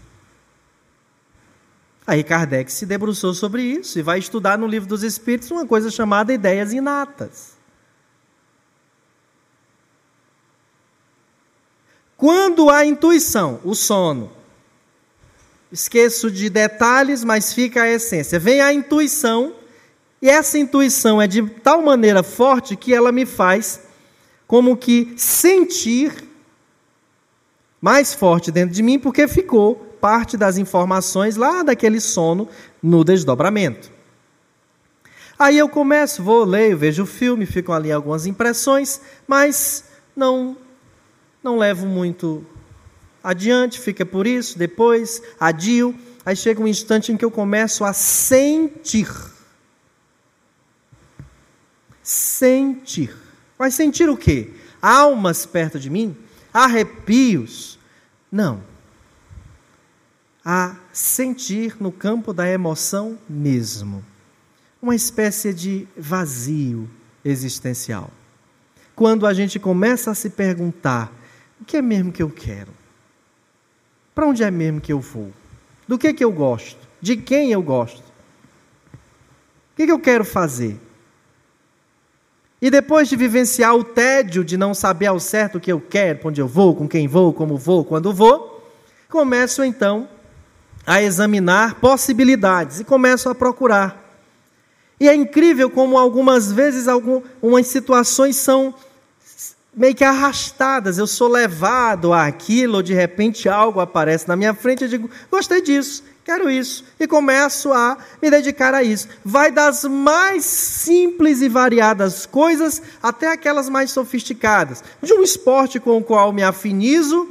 Aí 2.06 2.24
Kardec 2.24 2.72
se 2.72 2.86
debruçou 2.86 3.34
sobre 3.34 3.62
isso 3.62 3.98
e 3.98 4.02
vai 4.02 4.18
estudar 4.18 4.56
no 4.56 4.66
Livro 4.66 4.88
dos 4.88 5.02
Espíritos 5.02 5.50
uma 5.50 5.66
coisa 5.66 5.90
chamada 5.90 6.32
ideias 6.32 6.72
inatas. 6.72 7.58
Quando 12.16 12.70
a 12.70 12.84
intuição, 12.84 13.60
o 13.62 13.74
sono, 13.74 14.32
esqueço 15.70 16.30
de 16.30 16.48
detalhes, 16.48 17.22
mas 17.22 17.52
fica 17.52 17.82
a 17.82 17.88
essência. 17.88 18.38
Vem 18.38 18.60
a 18.60 18.72
intuição, 18.72 19.54
e 20.20 20.28
essa 20.28 20.58
intuição 20.58 21.20
é 21.22 21.26
de 21.26 21.42
tal 21.46 21.82
maneira 21.82 22.22
forte 22.22 22.74
que 22.74 22.92
ela 22.92 23.12
me 23.12 23.24
faz 23.24 23.82
como 24.46 24.76
que 24.76 25.12
sentir 25.16 26.27
mais 27.80 28.14
forte 28.14 28.50
dentro 28.50 28.74
de 28.74 28.82
mim, 28.82 28.98
porque 28.98 29.28
ficou 29.28 29.74
parte 30.00 30.36
das 30.36 30.58
informações 30.58 31.36
lá 31.36 31.62
daquele 31.62 32.00
sono 32.00 32.48
no 32.82 33.04
desdobramento. 33.04 33.90
Aí 35.38 35.56
eu 35.56 35.68
começo, 35.68 36.22
vou, 36.22 36.44
leio, 36.44 36.76
vejo 36.76 37.04
o 37.04 37.06
filme, 37.06 37.46
ficam 37.46 37.74
ali 37.74 37.92
algumas 37.92 38.26
impressões, 38.26 39.00
mas 39.26 39.84
não 40.16 40.56
não 41.42 41.56
levo 41.56 41.86
muito 41.86 42.44
adiante, 43.22 43.80
fica 43.80 44.04
por 44.04 44.26
isso, 44.26 44.58
depois 44.58 45.22
adio, 45.38 45.94
aí 46.26 46.34
chega 46.34 46.60
um 46.60 46.66
instante 46.66 47.12
em 47.12 47.16
que 47.16 47.24
eu 47.24 47.30
começo 47.30 47.84
a 47.84 47.92
sentir. 47.92 49.08
Sentir. 52.02 53.14
Vai 53.56 53.70
sentir 53.70 54.08
o 54.10 54.16
quê? 54.16 54.50
Almas 54.82 55.46
perto 55.46 55.78
de 55.78 55.88
mim? 55.88 56.16
Arrepios? 56.58 57.78
Não 58.30 58.62
a 60.50 60.74
sentir 60.94 61.76
no 61.78 61.92
campo 61.92 62.32
da 62.32 62.48
emoção 62.48 63.18
mesmo. 63.28 64.02
Uma 64.80 64.94
espécie 64.94 65.52
de 65.52 65.86
vazio 65.94 66.88
existencial. 67.22 68.10
Quando 68.96 69.26
a 69.26 69.34
gente 69.34 69.58
começa 69.58 70.10
a 70.10 70.14
se 70.14 70.30
perguntar: 70.30 71.12
o 71.60 71.66
que 71.66 71.76
é 71.76 71.82
mesmo 71.82 72.10
que 72.10 72.22
eu 72.22 72.30
quero? 72.30 72.72
Para 74.14 74.26
onde 74.26 74.42
é 74.42 74.50
mesmo 74.50 74.80
que 74.80 74.90
eu 74.90 75.00
vou? 75.00 75.30
Do 75.86 75.98
que, 75.98 76.14
que 76.14 76.24
eu 76.24 76.32
gosto? 76.32 76.88
De 76.98 77.14
quem 77.14 77.52
eu 77.52 77.60
gosto? 77.60 78.00
O 78.02 79.76
que, 79.76 79.84
que 79.84 79.92
eu 79.92 80.00
quero 80.00 80.24
fazer? 80.24 80.80
E 82.60 82.70
depois 82.70 83.08
de 83.08 83.14
vivenciar 83.14 83.74
o 83.74 83.84
tédio 83.84 84.44
de 84.44 84.56
não 84.56 84.74
saber 84.74 85.06
ao 85.06 85.20
certo 85.20 85.58
o 85.58 85.60
que 85.60 85.70
eu 85.70 85.80
quero, 85.80 86.18
para 86.18 86.28
onde 86.28 86.40
eu 86.40 86.48
vou, 86.48 86.74
com 86.74 86.88
quem 86.88 87.06
vou, 87.06 87.32
como 87.32 87.56
vou, 87.56 87.84
quando 87.84 88.12
vou, 88.12 88.64
começo 89.08 89.62
então 89.62 90.08
a 90.86 91.00
examinar 91.00 91.76
possibilidades 91.76 92.80
e 92.80 92.84
começo 92.84 93.28
a 93.28 93.34
procurar. 93.34 94.08
E 94.98 95.08
é 95.08 95.14
incrível 95.14 95.70
como 95.70 95.96
algumas 95.96 96.50
vezes 96.50 96.88
algumas 96.88 97.66
situações 97.68 98.36
são 98.36 98.74
meio 99.72 99.94
que 99.94 100.02
arrastadas. 100.02 100.98
Eu 100.98 101.06
sou 101.06 101.28
levado 101.28 102.12
àquilo, 102.12 102.76
ou 102.76 102.82
de 102.82 102.94
repente 102.94 103.48
algo 103.48 103.78
aparece 103.78 104.26
na 104.26 104.34
minha 104.34 104.52
frente 104.52 104.84
e 104.84 104.88
digo: 104.88 105.08
gostei 105.30 105.62
disso, 105.62 106.02
quero 106.28 106.50
isso. 106.50 106.84
E 107.00 107.06
começo 107.06 107.72
a 107.72 107.96
me 108.20 108.30
dedicar 108.30 108.74
a 108.74 108.82
isso. 108.82 109.08
Vai 109.24 109.50
das 109.50 109.84
mais 109.84 110.44
simples 110.44 111.40
e 111.40 111.48
variadas 111.48 112.26
coisas 112.26 112.82
até 113.02 113.32
aquelas 113.32 113.70
mais 113.70 113.90
sofisticadas. 113.90 114.84
De 115.02 115.14
um 115.14 115.22
esporte 115.22 115.80
com 115.80 115.96
o 115.96 116.04
qual 116.04 116.30
me 116.30 116.42
afinizo 116.42 117.26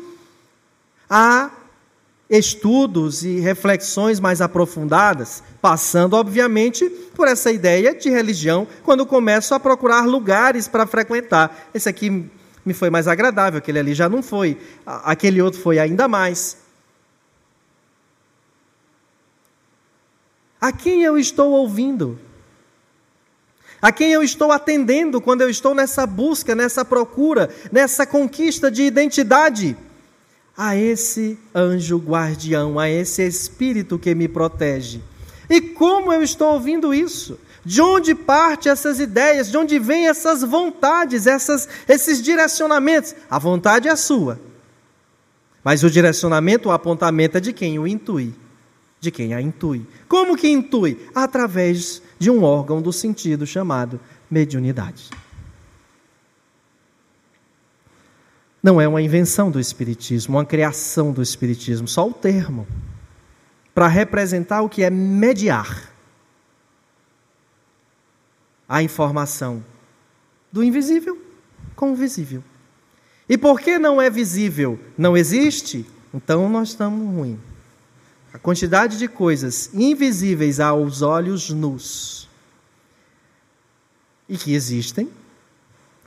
a 1.08 1.52
estudos 2.28 3.24
e 3.24 3.40
reflexões 3.40 4.20
mais 4.20 4.42
aprofundadas, 4.42 5.44
passando, 5.62 6.16
obviamente, 6.16 6.90
por 7.16 7.28
essa 7.28 7.52
ideia 7.52 7.94
de 7.94 8.10
religião, 8.10 8.68
quando 8.84 9.06
começo 9.06 9.54
a 9.54 9.60
procurar 9.60 10.08
lugares 10.08 10.68
para 10.68 10.88
frequentar. 10.88 11.70
Esse 11.72 11.88
aqui 11.88 12.30
me 12.66 12.74
foi 12.74 12.90
mais 12.90 13.08
agradável, 13.08 13.60
aquele 13.60 13.78
ali 13.78 13.94
já 13.94 14.10
não 14.10 14.24
foi, 14.24 14.58
aquele 14.86 15.40
outro 15.40 15.62
foi 15.62 15.78
ainda 15.78 16.08
mais. 16.08 16.67
A 20.60 20.72
quem 20.72 21.04
eu 21.04 21.17
estou 21.17 21.52
ouvindo? 21.52 22.20
A 23.82 23.91
quem 23.91 24.12
eu 24.12 24.24
estou 24.24 24.52
atendendo 24.52 25.22
quando 25.22 25.41
eu 25.41 25.50
estou 25.50 25.76
nessa 25.76 26.06
busca, 26.06 26.56
nessa 26.56 26.84
procura, 26.84 27.50
nessa 27.72 28.06
conquista 28.06 28.72
de 28.72 28.84
identidade? 28.84 29.78
a 30.58 30.76
esse 30.76 31.38
anjo 31.54 32.00
guardião, 32.00 32.80
a 32.80 32.89
esse 32.89 33.22
espírito 33.22 34.00
que 34.00 34.15
me 34.15 34.28
protege. 34.28 35.02
E 35.48 35.62
como 35.62 36.12
eu 36.12 36.24
estou 36.24 36.56
ouvindo 36.56 36.93
isso? 36.93 37.39
De 37.63 37.80
onde 37.80 38.15
parte 38.15 38.67
essas 38.67 39.00
ideias? 39.00 39.52
De 39.52 39.58
onde 39.58 39.78
vêm 39.78 40.08
essas 40.08 40.41
vontades, 40.41 41.28
essas, 41.28 41.70
esses 41.88 42.24
direcionamentos? 42.24 43.13
A 43.30 43.38
vontade 43.38 43.88
é 43.88 43.96
sua. 43.96 44.39
Mas 45.63 45.84
o 45.84 45.91
direcionamento, 45.91 46.70
o 46.70 46.72
apontamento 46.72 47.38
é 47.38 47.39
de 47.39 47.54
quem 47.54 47.78
o 47.78 47.86
intui. 47.86 48.34
De 49.00 49.12
quem 49.12 49.34
a 49.34 49.42
intui. 49.42 49.86
Como 50.08 50.36
que 50.36 50.48
intui? 50.48 51.08
Através 51.14 52.02
de 52.18 52.32
um 52.32 52.44
órgão 52.44 52.82
do 52.82 52.92
sentido 52.92 53.46
chamado 53.46 54.00
mediunidade. 54.30 55.10
Não 58.62 58.82
é 58.82 58.88
uma 58.88 59.02
invenção 59.02 59.52
do 59.52 59.60
Espiritismo, 59.60 60.38
uma 60.38 60.46
criação 60.46 61.12
do 61.12 61.22
Espiritismo, 61.22 61.88
só 61.88 62.08
o 62.08 62.14
termo 62.14 62.68
para 63.74 63.88
representar 63.88 64.64
o 64.64 64.70
que 64.70 64.84
é 64.84 64.90
mediar 64.90 65.94
a 68.68 68.82
informação 68.82 69.64
do 70.52 70.64
invisível 70.64 71.22
com 71.76 71.92
o 71.92 71.96
visível. 71.96 72.44
E 73.30 73.38
porque 73.38 73.78
não 73.78 74.02
é 74.02 74.10
visível, 74.10 74.80
não 74.98 75.16
existe, 75.16 75.86
então 76.14 76.50
nós 76.50 76.70
estamos 76.70 77.16
ruins. 77.16 77.40
A 78.38 78.39
quantidade 78.39 79.00
de 79.00 79.08
coisas 79.08 79.71
invisíveis 79.73 80.60
aos 80.60 81.02
olhos 81.02 81.50
nus 81.50 82.30
e 84.30 84.38
que 84.38 84.54
existem 84.54 85.10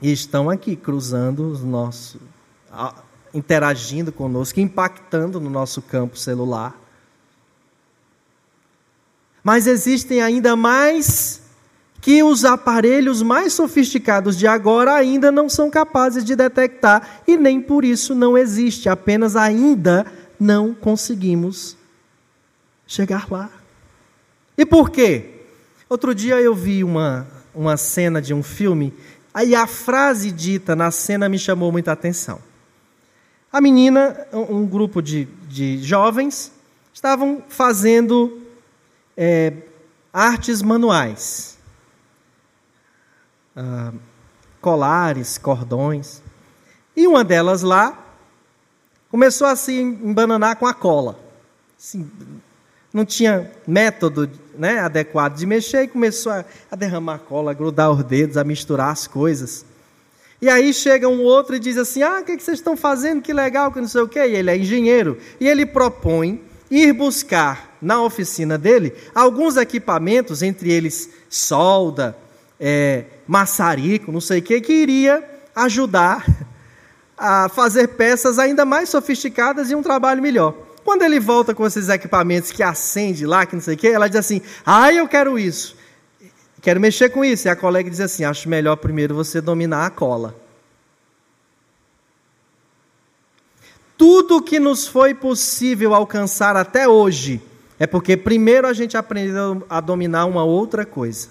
e 0.01 0.09
estão 0.13 0.49
aqui 0.49 0.77
cruzando 0.77 1.51
os 1.51 1.61
nossos, 1.61 2.21
interagindo 3.33 4.13
conosco, 4.13 4.61
impactando 4.61 5.41
no 5.41 5.49
nosso 5.49 5.81
campo 5.81 6.17
celular. 6.17 6.73
Mas 9.43 9.67
existem 9.67 10.21
ainda 10.21 10.55
mais 10.55 11.41
que 11.99 12.23
os 12.23 12.45
aparelhos 12.45 13.21
mais 13.21 13.51
sofisticados 13.51 14.37
de 14.37 14.47
agora 14.47 14.93
ainda 14.93 15.33
não 15.33 15.49
são 15.49 15.69
capazes 15.69 16.23
de 16.23 16.33
detectar 16.33 17.23
e 17.27 17.35
nem 17.35 17.61
por 17.61 17.83
isso 17.83 18.15
não 18.15 18.37
existe, 18.37 18.87
apenas 18.87 19.35
ainda 19.35 20.05
não 20.39 20.73
conseguimos 20.73 21.80
chegar 22.91 23.31
lá. 23.31 23.49
E 24.57 24.65
por 24.65 24.89
quê? 24.89 25.45
Outro 25.87 26.13
dia 26.13 26.41
eu 26.41 26.53
vi 26.53 26.83
uma, 26.83 27.25
uma 27.55 27.77
cena 27.77 28.21
de 28.21 28.33
um 28.33 28.43
filme, 28.43 28.93
aí 29.33 29.55
a 29.55 29.65
frase 29.65 30.29
dita 30.29 30.75
na 30.75 30.91
cena 30.91 31.29
me 31.29 31.39
chamou 31.39 31.71
muita 31.71 31.93
atenção. 31.93 32.41
A 33.51 33.61
menina, 33.61 34.27
um 34.33 34.65
grupo 34.65 35.01
de, 35.01 35.25
de 35.47 35.77
jovens, 35.81 36.51
estavam 36.93 37.41
fazendo 37.47 38.41
é, 39.15 39.53
artes 40.11 40.61
manuais, 40.61 41.57
ah, 43.55 43.93
colares, 44.59 45.37
cordões. 45.37 46.21
E 46.95 47.07
uma 47.07 47.23
delas 47.23 47.61
lá 47.61 47.97
começou 49.09 49.47
a 49.47 49.55
se 49.55 49.79
embananar 49.79 50.57
com 50.57 50.67
a 50.67 50.73
cola. 50.73 51.17
Assim, 51.77 52.09
não 52.93 53.05
tinha 53.05 53.49
método 53.65 54.29
né, 54.57 54.79
adequado 54.79 55.35
de 55.35 55.45
mexer 55.45 55.83
e 55.83 55.87
começou 55.87 56.31
a, 56.31 56.45
a 56.69 56.75
derramar 56.75 57.19
cola, 57.19 57.51
a 57.51 57.53
grudar 57.53 57.91
os 57.91 58.03
dedos, 58.03 58.37
a 58.37 58.43
misturar 58.43 58.91
as 58.91 59.07
coisas. 59.07 59.65
E 60.41 60.49
aí 60.49 60.73
chega 60.73 61.07
um 61.07 61.21
outro 61.21 61.55
e 61.55 61.59
diz 61.59 61.77
assim: 61.77 62.01
Ah, 62.01 62.19
o 62.21 62.25
que, 62.25 62.35
que 62.35 62.43
vocês 62.43 62.57
estão 62.57 62.75
fazendo? 62.75 63.21
Que 63.21 63.31
legal, 63.31 63.71
que 63.71 63.79
não 63.79 63.87
sei 63.87 64.01
o 64.01 64.07
quê. 64.07 64.19
E 64.19 64.35
ele 64.35 64.49
é 64.49 64.57
engenheiro. 64.57 65.17
E 65.39 65.47
ele 65.47 65.65
propõe 65.65 66.41
ir 66.69 66.93
buscar 66.93 67.77
na 67.81 68.01
oficina 68.01 68.57
dele 68.57 68.93
alguns 69.13 69.57
equipamentos, 69.57 70.41
entre 70.41 70.71
eles 70.71 71.09
solda, 71.29 72.17
é, 72.59 73.05
maçarico, 73.27 74.11
não 74.11 74.21
sei 74.21 74.39
o 74.39 74.41
que, 74.41 74.61
que 74.61 74.73
iria 74.73 75.23
ajudar 75.55 76.25
a 77.17 77.49
fazer 77.49 77.89
peças 77.89 78.39
ainda 78.39 78.65
mais 78.65 78.89
sofisticadas 78.89 79.69
e 79.69 79.75
um 79.75 79.81
trabalho 79.83 80.21
melhor. 80.21 80.55
Quando 80.83 81.03
ele 81.03 81.19
volta 81.19 81.53
com 81.53 81.65
esses 81.65 81.89
equipamentos 81.89 82.51
que 82.51 82.63
acende 82.63 83.25
lá, 83.25 83.45
que 83.45 83.55
não 83.55 83.61
sei 83.61 83.75
o 83.75 83.77
que, 83.77 83.87
ela 83.87 84.07
diz 84.07 84.17
assim: 84.17 84.41
Ah, 84.65 84.91
eu 84.91 85.07
quero 85.07 85.37
isso. 85.37 85.75
Quero 86.61 86.79
mexer 86.79 87.09
com 87.09 87.23
isso. 87.23 87.47
E 87.47 87.49
a 87.49 87.55
colega 87.55 87.89
diz 87.89 87.99
assim: 87.99 88.23
Acho 88.23 88.49
melhor 88.49 88.75
primeiro 88.77 89.15
você 89.15 89.39
dominar 89.41 89.85
a 89.85 89.89
cola. 89.89 90.35
tudo 94.01 94.41
que 94.41 94.59
nos 94.59 94.87
foi 94.87 95.13
possível 95.13 95.93
alcançar 95.93 96.55
até 96.55 96.87
hoje 96.87 97.39
é 97.77 97.85
porque 97.85 98.17
primeiro 98.17 98.65
a 98.65 98.73
gente 98.73 98.97
aprendeu 98.97 99.63
a 99.69 99.79
dominar 99.79 100.25
uma 100.25 100.43
outra 100.43 100.83
coisa. 100.83 101.27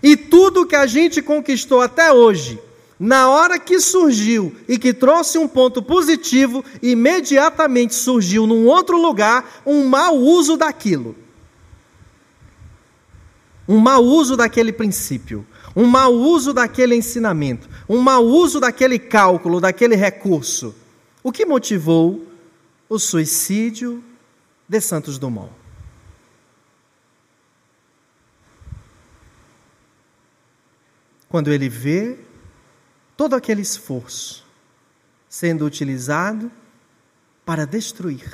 E 0.00 0.16
tudo 0.16 0.64
que 0.64 0.76
a 0.76 0.86
gente 0.86 1.20
conquistou 1.20 1.80
até 1.80 2.12
hoje, 2.12 2.60
na 3.02 3.28
hora 3.28 3.58
que 3.58 3.80
surgiu 3.80 4.54
e 4.68 4.78
que 4.78 4.94
trouxe 4.94 5.36
um 5.36 5.48
ponto 5.48 5.82
positivo, 5.82 6.64
imediatamente 6.80 7.96
surgiu 7.96 8.46
num 8.46 8.64
outro 8.66 8.96
lugar 8.96 9.60
um 9.66 9.88
mau 9.88 10.16
uso 10.16 10.56
daquilo. 10.56 11.16
Um 13.66 13.78
mau 13.80 14.04
uso 14.04 14.36
daquele 14.36 14.72
princípio, 14.72 15.44
um 15.74 15.84
mau 15.84 16.14
uso 16.14 16.52
daquele 16.52 16.94
ensinamento, 16.94 17.68
um 17.88 18.00
mau 18.00 18.24
uso 18.24 18.60
daquele 18.60 19.00
cálculo, 19.00 19.60
daquele 19.60 19.96
recurso. 19.96 20.72
O 21.24 21.32
que 21.32 21.44
motivou 21.44 22.24
o 22.88 23.00
suicídio 23.00 24.00
de 24.68 24.80
Santos 24.80 25.18
Dumont? 25.18 25.50
Quando 31.28 31.50
ele 31.50 31.68
vê 31.68 32.30
todo 33.22 33.36
aquele 33.36 33.62
esforço 33.62 34.44
sendo 35.28 35.64
utilizado 35.64 36.50
para 37.46 37.64
destruir, 37.64 38.32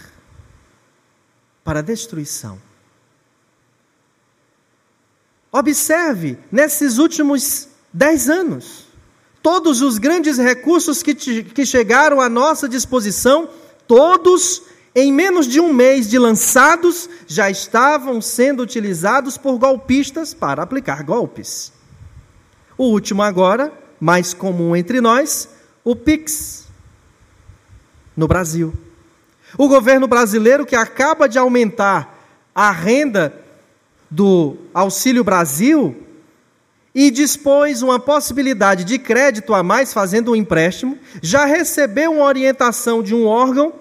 para 1.63 1.83
destruição. 1.83 2.59
Observe, 5.53 6.39
nesses 6.51 6.97
últimos 6.97 7.69
dez 7.93 8.31
anos, 8.31 8.87
todos 9.43 9.83
os 9.83 9.99
grandes 9.99 10.39
recursos 10.39 11.03
que, 11.03 11.15
que 11.15 11.67
chegaram 11.67 12.19
à 12.19 12.31
nossa 12.31 12.67
disposição, 12.67 13.51
todos 13.87 14.63
em 14.95 15.13
menos 15.13 15.47
de 15.47 15.61
um 15.61 15.71
mês 15.71 16.09
de 16.09 16.19
lançados, 16.19 17.11
já 17.27 17.51
estavam 17.51 18.23
sendo 18.23 18.63
utilizados 18.63 19.37
por 19.37 19.59
golpistas 19.59 20.33
para 20.33 20.63
aplicar 20.63 21.03
golpes. 21.03 21.75
O 22.79 22.85
último 22.85 23.23
agora, 23.23 23.87
mais 24.01 24.33
comum 24.35 24.75
entre 24.77 25.01
nós, 25.01 25.49
o 25.85 25.97
Pix, 25.97 26.67
no 28.17 28.27
Brasil. 28.29 28.73
O 29.57 29.69
governo 29.69 30.07
brasileiro 30.07 30.67
que 30.67 30.77
acaba 30.77 31.29
de 31.29 31.39
aumentar 31.39 32.17
a 32.55 32.71
renda 32.71 33.35
do 34.11 34.57
Auxílio 34.75 35.23
Brasil 35.23 36.05
e 36.95 37.11
dispôs 37.11 37.83
uma 37.83 38.01
possibilidade 38.01 38.83
de 38.85 38.99
crédito 38.99 39.55
a 39.55 39.63
mais 39.63 39.93
fazendo 39.93 40.33
um 40.33 40.37
empréstimo, 40.37 40.99
já 41.23 41.45
recebeu 41.45 42.13
uma 42.13 42.25
orientação 42.25 43.03
de 43.03 43.15
um 43.15 43.27
órgão 43.27 43.73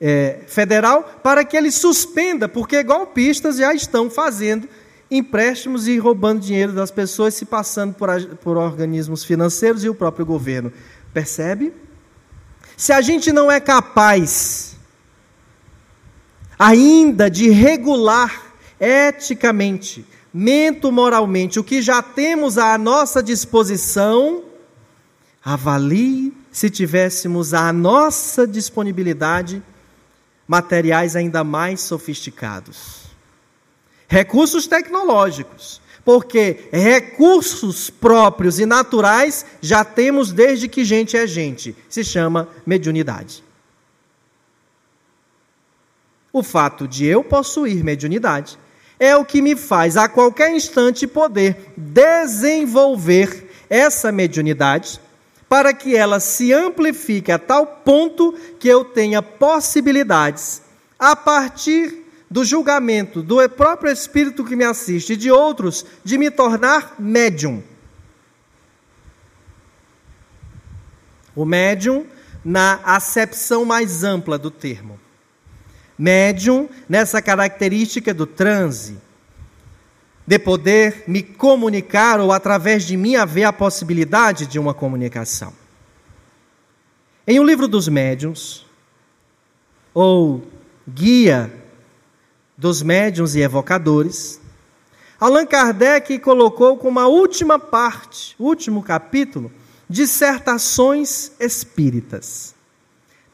é, 0.00 0.40
federal 0.46 1.18
para 1.22 1.44
que 1.44 1.56
ele 1.56 1.70
suspenda, 1.70 2.48
porque 2.48 2.82
golpistas 2.82 3.56
já 3.56 3.72
estão 3.72 4.10
fazendo 4.10 4.68
empréstimos 5.16 5.86
e 5.86 5.98
roubando 5.98 6.40
dinheiro 6.40 6.72
das 6.72 6.90
pessoas, 6.90 7.34
se 7.34 7.44
passando 7.44 7.94
por, 7.94 8.08
por 8.36 8.56
organismos 8.56 9.24
financeiros 9.24 9.84
e 9.84 9.88
o 9.88 9.94
próprio 9.94 10.26
governo. 10.26 10.72
Percebe? 11.12 11.72
Se 12.76 12.92
a 12.92 13.00
gente 13.00 13.32
não 13.32 13.50
é 13.50 13.60
capaz 13.60 14.76
ainda 16.58 17.30
de 17.30 17.50
regular 17.50 18.42
eticamente 18.80 20.04
mento 20.32 20.90
moralmente 20.90 21.60
o 21.60 21.64
que 21.64 21.80
já 21.80 22.02
temos 22.02 22.58
à 22.58 22.76
nossa 22.76 23.22
disposição, 23.22 24.42
avalie 25.44 26.34
se 26.50 26.68
tivéssemos 26.68 27.54
à 27.54 27.72
nossa 27.72 28.44
disponibilidade 28.44 29.62
materiais 30.46 31.14
ainda 31.14 31.44
mais 31.44 31.80
sofisticados. 31.80 33.03
Recursos 34.08 34.66
tecnológicos, 34.66 35.80
porque 36.04 36.68
recursos 36.70 37.88
próprios 37.88 38.58
e 38.60 38.66
naturais 38.66 39.46
já 39.60 39.84
temos 39.84 40.32
desde 40.32 40.68
que 40.68 40.84
gente 40.84 41.16
é 41.16 41.26
gente, 41.26 41.74
se 41.88 42.04
chama 42.04 42.48
mediunidade. 42.66 43.42
O 46.32 46.42
fato 46.42 46.86
de 46.86 47.06
eu 47.06 47.22
possuir 47.22 47.82
mediunidade 47.82 48.58
é 48.98 49.16
o 49.16 49.24
que 49.24 49.40
me 49.40 49.56
faz 49.56 49.96
a 49.96 50.08
qualquer 50.08 50.52
instante 50.52 51.06
poder 51.06 51.72
desenvolver 51.76 53.50
essa 53.70 54.12
mediunidade 54.12 55.00
para 55.48 55.72
que 55.72 55.96
ela 55.96 56.20
se 56.20 56.52
amplifique 56.52 57.30
a 57.30 57.38
tal 57.38 57.66
ponto 57.66 58.32
que 58.58 58.68
eu 58.68 58.84
tenha 58.84 59.22
possibilidades 59.22 60.62
a 60.98 61.14
partir 61.14 62.03
do 62.34 62.44
julgamento 62.44 63.22
do 63.22 63.48
próprio 63.48 63.92
Espírito 63.92 64.44
que 64.44 64.56
me 64.56 64.64
assiste 64.64 65.12
e 65.12 65.16
de 65.16 65.30
outros 65.30 65.86
de 66.02 66.18
me 66.18 66.32
tornar 66.32 66.96
médium. 66.98 67.62
O 71.32 71.44
médium 71.44 72.04
na 72.44 72.80
acepção 72.82 73.64
mais 73.64 74.02
ampla 74.02 74.36
do 74.36 74.50
termo. 74.50 74.98
Médium 75.96 76.68
nessa 76.88 77.22
característica 77.22 78.12
do 78.12 78.26
transe, 78.26 78.98
de 80.26 80.36
poder 80.36 81.04
me 81.06 81.22
comunicar 81.22 82.18
ou 82.18 82.32
através 82.32 82.82
de 82.82 82.96
mim 82.96 83.14
haver 83.14 83.44
a 83.44 83.52
possibilidade 83.52 84.48
de 84.48 84.58
uma 84.58 84.74
comunicação. 84.74 85.52
Em 87.28 87.38
O 87.38 87.42
um 87.44 87.46
Livro 87.46 87.68
dos 87.68 87.86
Médiuns, 87.86 88.66
ou 89.94 90.42
Guia 90.88 91.62
dos 92.56 92.82
médiuns 92.82 93.34
e 93.34 93.40
evocadores, 93.40 94.40
Allan 95.18 95.46
Kardec 95.46 96.18
colocou 96.18 96.76
como 96.76 97.00
a 97.00 97.06
última 97.06 97.58
parte, 97.58 98.34
último 98.38 98.82
capítulo, 98.82 99.50
dissertações 99.88 101.32
espíritas. 101.40 102.54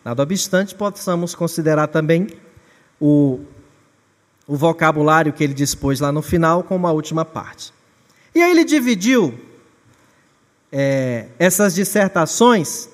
Nada 0.05 0.23
obstante, 0.23 0.75
possamos 0.75 1.35
considerar 1.35 1.89
também 1.89 2.29
o, 3.01 3.41
o 4.47 4.57
vocabulário 4.57 5.33
que 5.33 5.43
ele 5.43 5.55
dispôs 5.55 6.01
lá 6.01 6.13
no 6.13 6.23
final 6.23 6.63
como 6.63 6.87
a 6.87 6.93
última 6.93 7.25
parte. 7.25 7.73
E 8.35 8.41
aí 8.41 8.51
ele 8.53 8.65
dividiu 8.65 9.39
é, 10.71 11.27
essas 11.39 11.75
dissertações 11.75 12.89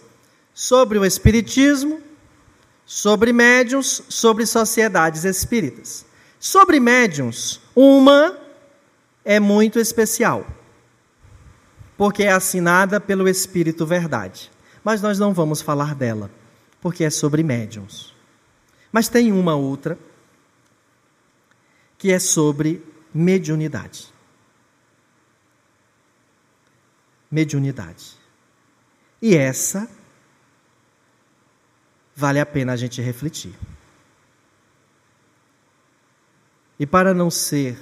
sobre 0.55 0.99
o 0.99 1.05
Espiritismo, 1.05 2.01
sobre 2.87 3.33
médiuns, 3.33 4.03
sobre 4.09 4.47
sociedades 4.47 5.25
espíritas. 5.25 6.06
Sobre 6.47 6.79
médiums, 6.79 7.61
uma 7.75 8.39
é 9.25 9.41
muito 9.41 9.81
especial, 9.81 10.47
porque 11.97 12.23
é 12.23 12.31
assinada 12.31 13.01
pelo 13.01 13.29
Espírito 13.29 13.85
Verdade. 13.85 14.49
Mas 14.85 15.03
nós 15.03 15.19
não 15.19 15.35
vamos 15.35 15.61
falar 15.61 15.93
dela, 15.93 16.31
porque 16.81 17.03
é 17.03 17.11
sobre 17.11 17.43
médiums. 17.43 18.15
Mas 18.93 19.09
tem 19.09 19.33
uma 19.33 19.57
outra, 19.57 19.99
que 21.99 22.13
é 22.13 22.19
sobre 22.21 22.81
mediunidade. 23.13 24.15
Mediunidade. 27.29 28.17
E 29.21 29.37
essa 29.37 29.91
vale 32.15 32.39
a 32.39 32.47
pena 32.47 32.73
a 32.73 32.77
gente 32.77 33.03
refletir. 33.03 33.53
E 36.79 36.87
para 36.87 37.15
não 37.15 37.31
ser, 37.31 37.79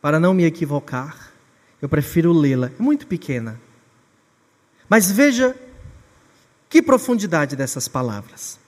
para 0.00 0.18
não 0.18 0.34
me 0.34 0.44
equivocar, 0.44 1.32
eu 1.80 1.88
prefiro 1.88 2.32
lê-la. 2.32 2.70
É 2.78 2.82
muito 2.82 3.06
pequena. 3.06 3.60
Mas 4.88 5.10
veja 5.10 5.56
que 6.68 6.82
profundidade 6.82 7.54
dessas 7.54 7.86
palavras. 7.86 8.58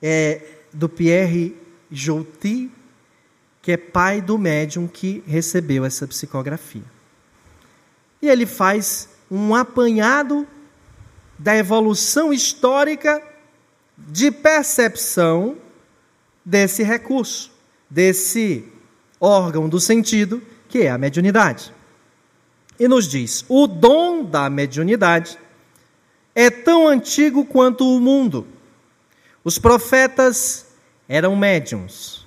É 0.00 0.58
do 0.72 0.88
Pierre 0.88 1.56
Jouty, 1.90 2.70
que 3.60 3.72
é 3.72 3.76
pai 3.76 4.20
do 4.20 4.38
médium 4.38 4.86
que 4.86 5.22
recebeu 5.26 5.84
essa 5.84 6.06
psicografia. 6.06 6.84
E 8.22 8.28
ele 8.28 8.46
faz 8.46 9.10
um 9.30 9.54
apanhado 9.54 10.46
da 11.38 11.56
evolução 11.56 12.32
histórica 12.32 13.22
de 13.96 14.30
percepção 14.30 15.56
desse 16.48 16.82
recurso, 16.82 17.52
desse 17.90 18.64
órgão 19.20 19.68
do 19.68 19.78
sentido, 19.78 20.42
que 20.66 20.78
é 20.78 20.90
a 20.90 20.96
mediunidade. 20.96 21.74
E 22.80 22.88
nos 22.88 23.06
diz: 23.06 23.44
o 23.48 23.66
dom 23.66 24.24
da 24.24 24.48
mediunidade 24.48 25.38
é 26.34 26.48
tão 26.48 26.88
antigo 26.88 27.44
quanto 27.44 27.86
o 27.86 28.00
mundo. 28.00 28.46
Os 29.44 29.58
profetas 29.58 30.68
eram 31.06 31.36
médiums. 31.36 32.26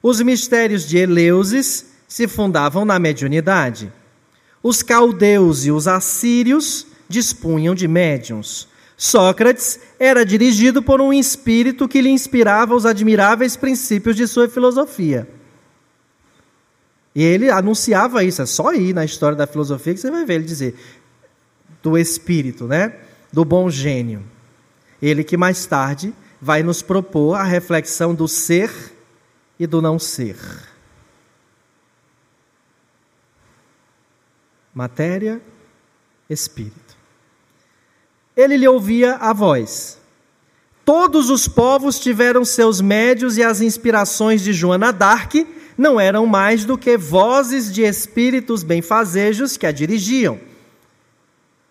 Os 0.00 0.20
mistérios 0.20 0.86
de 0.86 0.98
Eleusis 0.98 1.86
se 2.06 2.28
fundavam 2.28 2.84
na 2.84 3.00
mediunidade. 3.00 3.92
Os 4.62 4.80
caldeus 4.80 5.64
e 5.64 5.72
os 5.72 5.88
assírios 5.88 6.86
dispunham 7.08 7.74
de 7.74 7.88
médiums. 7.88 8.68
Sócrates 9.00 9.78
era 9.96 10.26
dirigido 10.26 10.82
por 10.82 11.00
um 11.00 11.12
espírito 11.12 11.86
que 11.86 12.00
lhe 12.00 12.08
inspirava 12.08 12.74
os 12.74 12.84
admiráveis 12.84 13.56
princípios 13.56 14.16
de 14.16 14.26
sua 14.26 14.48
filosofia. 14.48 15.28
E 17.14 17.22
ele 17.22 17.48
anunciava 17.48 18.24
isso, 18.24 18.42
é 18.42 18.46
só 18.46 18.74
ir 18.74 18.92
na 18.92 19.04
história 19.04 19.36
da 19.36 19.46
filosofia 19.46 19.94
que 19.94 20.00
você 20.00 20.10
vai 20.10 20.24
ver 20.24 20.34
ele 20.34 20.44
dizer 20.44 20.76
do 21.80 21.96
espírito, 21.96 22.66
né? 22.66 22.98
Do 23.32 23.44
bom 23.44 23.70
gênio. 23.70 24.24
Ele 25.00 25.22
que 25.22 25.36
mais 25.36 25.64
tarde 25.64 26.12
vai 26.40 26.64
nos 26.64 26.82
propor 26.82 27.34
a 27.34 27.44
reflexão 27.44 28.12
do 28.12 28.26
ser 28.26 28.92
e 29.60 29.66
do 29.66 29.80
não 29.80 29.96
ser. 29.96 30.36
Matéria, 34.74 35.40
espírito 36.28 36.87
ele 38.38 38.56
lhe 38.56 38.68
ouvia 38.68 39.16
a 39.16 39.32
voz. 39.32 39.98
Todos 40.84 41.28
os 41.28 41.48
povos 41.48 41.98
tiveram 41.98 42.44
seus 42.44 42.80
médios 42.80 43.36
e 43.36 43.42
as 43.42 43.60
inspirações 43.60 44.42
de 44.42 44.52
Joana 44.52 44.92
d'Arc 44.92 45.44
não 45.76 45.98
eram 45.98 46.24
mais 46.24 46.64
do 46.64 46.78
que 46.78 46.96
vozes 46.96 47.72
de 47.72 47.82
espíritos 47.82 48.62
benfazejos 48.62 49.56
que 49.56 49.66
a 49.66 49.72
dirigiam. 49.72 50.38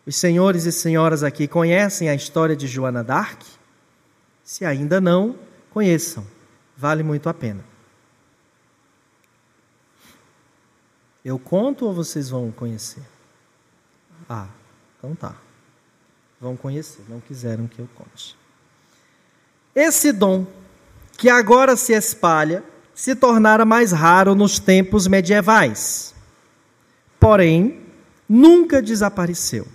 Os 0.05 0.17
senhores 0.17 0.65
e 0.65 0.71
senhoras 0.73 1.23
aqui 1.23 1.47
conhecem 1.47 2.09
a 2.09 2.15
história 2.15 2.55
de 2.55 2.67
Joana 2.67 3.01
d'Arc? 3.01 3.41
Se 4.43 4.65
ainda 4.65 4.99
não, 4.99 5.37
conheçam. 5.71 6.27
Vale 6.75 7.01
muito 7.01 7.29
a 7.29 7.33
pena. 7.33 7.63
Eu 11.23 11.39
conto 11.39 11.85
ou 11.85 11.93
vocês 11.93 12.29
vão 12.29 12.51
conhecer? 12.51 13.03
Ah, 14.29 14.47
então 14.97 15.15
tá 15.15 15.46
vão 16.39 16.55
conhecer, 16.55 17.01
não 17.09 17.19
quiseram 17.19 17.67
que 17.67 17.79
eu 17.79 17.89
conte. 17.95 18.35
Esse 19.75 20.11
dom, 20.11 20.45
que 21.17 21.29
agora 21.29 21.75
se 21.75 21.93
espalha, 21.93 22.63
se 22.93 23.15
tornara 23.15 23.65
mais 23.65 23.91
raro 23.91 24.35
nos 24.35 24.59
tempos 24.59 25.07
medievais. 25.07 26.13
Porém, 27.19 27.79
nunca 28.29 28.81
desapareceu. 28.81 29.67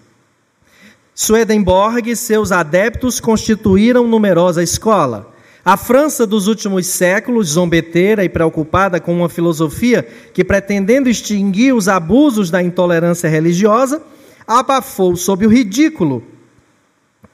Swedenborg 1.14 2.10
e 2.10 2.16
seus 2.16 2.52
adeptos 2.52 3.20
constituíram 3.20 4.06
numerosa 4.06 4.62
escola. 4.62 5.32
A 5.64 5.76
França 5.76 6.26
dos 6.26 6.48
últimos 6.48 6.86
séculos, 6.86 7.50
zombeteira 7.50 8.24
e 8.24 8.28
preocupada 8.28 8.98
com 9.00 9.14
uma 9.14 9.28
filosofia 9.28 10.02
que, 10.02 10.42
pretendendo 10.42 11.08
extinguir 11.08 11.74
os 11.74 11.86
abusos 11.86 12.50
da 12.50 12.62
intolerância 12.62 13.28
religiosa, 13.28 14.02
abafou 14.46 15.14
sob 15.14 15.46
o 15.46 15.50
ridículo 15.50 16.24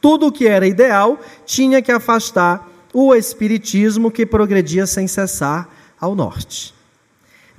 tudo 0.01 0.27
o 0.27 0.33
que 0.33 0.47
era 0.47 0.67
ideal 0.67 1.19
tinha 1.45 1.83
que 1.83 1.93
afastar 1.93 2.69
o 2.93 3.15
espiritismo 3.15 4.11
que 4.11 4.27
progredia 4.27 4.87
sem 4.87 5.07
cessar 5.07 5.69
ao 6.01 6.15
norte. 6.15 6.75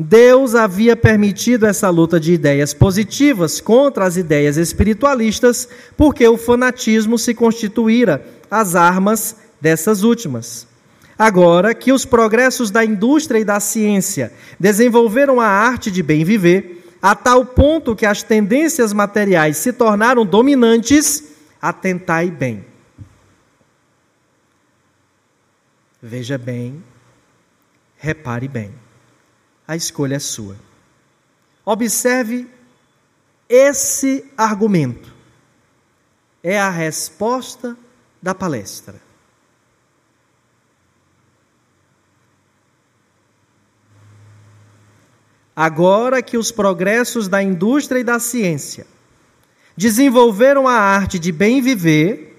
Deus 0.02 0.56
havia 0.56 0.96
permitido 0.96 1.66
essa 1.66 1.90
luta 1.90 2.20
de 2.20 2.32
ideias 2.32 2.74
positivas 2.74 3.60
contra 3.60 4.06
as 4.06 4.16
ideias 4.16 4.56
espiritualistas, 4.56 5.68
porque 5.98 6.26
o 6.26 6.38
fanatismo 6.38 7.18
se 7.18 7.34
constituíra 7.34 8.26
as 8.50 8.76
armas 8.76 9.36
dessas 9.60 10.04
últimas. 10.04 10.66
Agora 11.18 11.74
que 11.74 11.92
os 11.92 12.06
progressos 12.06 12.72
da 12.72 12.86
indústria 12.86 13.40
e 13.40 13.44
da 13.44 13.60
ciência 13.60 14.32
desenvolveram 14.58 15.42
a 15.42 15.48
arte 15.48 15.92
de 15.92 16.02
bem 16.02 16.24
viver, 16.24 16.82
a 17.02 17.14
tal 17.14 17.46
ponto 17.46 17.94
que 17.94 18.06
as 18.06 18.24
tendências 18.24 18.94
materiais 18.94 19.58
se 19.58 19.74
tornaram 19.74 20.26
dominantes, 20.26 21.29
atentai 21.62 22.32
bem. 22.32 22.66
Veja 26.02 26.38
bem, 26.38 26.84
repare 27.98 28.48
bem. 28.48 28.74
A 29.68 29.76
escolha 29.76 30.16
é 30.16 30.20
sua. 30.20 30.56
Observe 31.66 32.48
esse 33.48 34.32
argumento. 34.38 35.14
É 36.42 36.58
a 36.58 36.70
resposta 36.70 37.78
da 38.22 38.34
palestra. 38.34 39.02
Agora 45.54 46.22
que 46.22 46.38
os 46.38 46.54
progressos 46.54 47.28
da 47.28 47.44
indústria 47.44 48.00
e 48.00 48.04
da 48.04 48.18
ciência 48.18 48.88
desenvolveram 49.80 50.68
a 50.68 50.74
arte 50.74 51.18
de 51.18 51.32
bem 51.32 51.62
viver, 51.62 52.38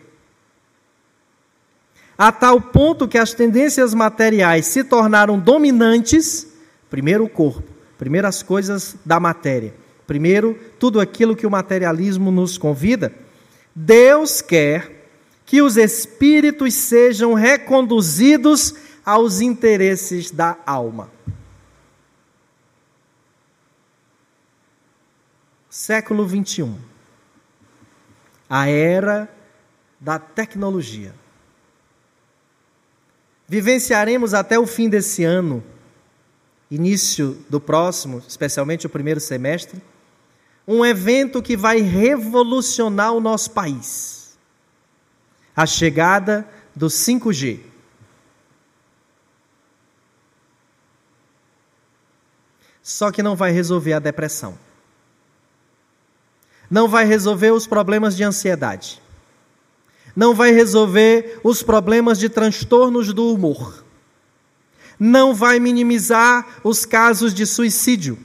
a 2.18 2.30
tal 2.30 2.60
ponto 2.60 3.08
que 3.08 3.16
as 3.16 3.32
tendências 3.32 3.94
materiais 3.94 4.66
se 4.66 4.84
tornaram 4.84 5.38
dominantes, 5.38 6.46
primeiro 6.90 7.24
o 7.24 7.30
corpo, 7.30 7.66
primeiro 7.96 8.26
as 8.26 8.42
coisas 8.42 8.94
da 9.06 9.18
matéria, 9.18 9.74
primeiro 10.06 10.54
tudo 10.78 11.00
aquilo 11.00 11.34
que 11.34 11.46
o 11.46 11.50
materialismo 11.50 12.30
nos 12.30 12.58
convida, 12.58 13.10
Deus 13.74 14.42
quer 14.42 15.08
que 15.46 15.62
os 15.62 15.78
espíritos 15.78 16.74
sejam 16.74 17.32
reconduzidos 17.32 18.74
aos 19.02 19.40
interesses 19.40 20.30
da 20.30 20.58
alma. 20.66 21.10
Século 25.70 26.26
21. 26.26 26.89
A 28.50 28.68
era 28.68 29.32
da 30.00 30.18
tecnologia. 30.18 31.14
Vivenciaremos 33.46 34.34
até 34.34 34.58
o 34.58 34.66
fim 34.66 34.88
desse 34.88 35.22
ano, 35.22 35.62
início 36.68 37.38
do 37.48 37.60
próximo, 37.60 38.22
especialmente 38.26 38.86
o 38.86 38.90
primeiro 38.90 39.20
semestre, 39.20 39.80
um 40.66 40.84
evento 40.84 41.40
que 41.40 41.56
vai 41.56 41.80
revolucionar 41.80 43.12
o 43.12 43.20
nosso 43.20 43.52
país. 43.52 44.36
A 45.54 45.64
chegada 45.64 46.48
do 46.74 46.86
5G. 46.86 47.60
Só 52.82 53.12
que 53.12 53.22
não 53.22 53.36
vai 53.36 53.52
resolver 53.52 53.92
a 53.92 53.98
depressão. 53.98 54.58
Não 56.70 56.88
vai 56.88 57.04
resolver 57.04 57.50
os 57.50 57.66
problemas 57.66 58.16
de 58.16 58.22
ansiedade 58.22 59.02
não 60.14 60.34
vai 60.34 60.52
resolver 60.52 61.40
os 61.42 61.62
problemas 61.62 62.18
de 62.18 62.28
transtornos 62.28 63.12
do 63.12 63.32
humor, 63.32 63.84
não 64.98 65.34
vai 65.34 65.58
minimizar 65.58 66.60
os 66.62 66.84
casos 66.84 67.32
de 67.32 67.46
suicídio, 67.46 68.18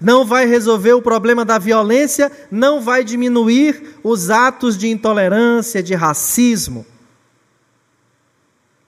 não 0.00 0.24
vai 0.24 0.46
resolver 0.46 0.92
o 0.92 1.02
problema 1.02 1.44
da 1.44 1.58
violência, 1.58 2.30
não 2.50 2.80
vai 2.80 3.04
diminuir 3.04 3.98
os 4.02 4.30
atos 4.30 4.76
de 4.76 4.88
intolerância, 4.88 5.82
de 5.82 5.94
racismo. 5.94 6.84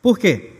Por 0.02 0.18
quê? 0.18 0.52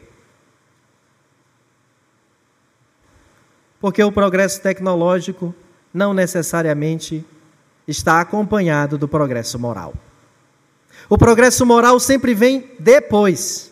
Porque 3.81 4.03
o 4.03 4.13
progresso 4.13 4.61
tecnológico 4.63 5.55
não 5.93 6.15
necessariamente 6.15 7.25
está 7.87 8.21
acompanhado 8.21 8.99
do 8.99 9.07
progresso 9.07 9.59
moral. 9.59 9.95
O 11.09 11.17
progresso 11.17 11.65
moral 11.65 12.01
sempre 12.01 12.35
vem 12.35 12.73
depois. 12.79 13.71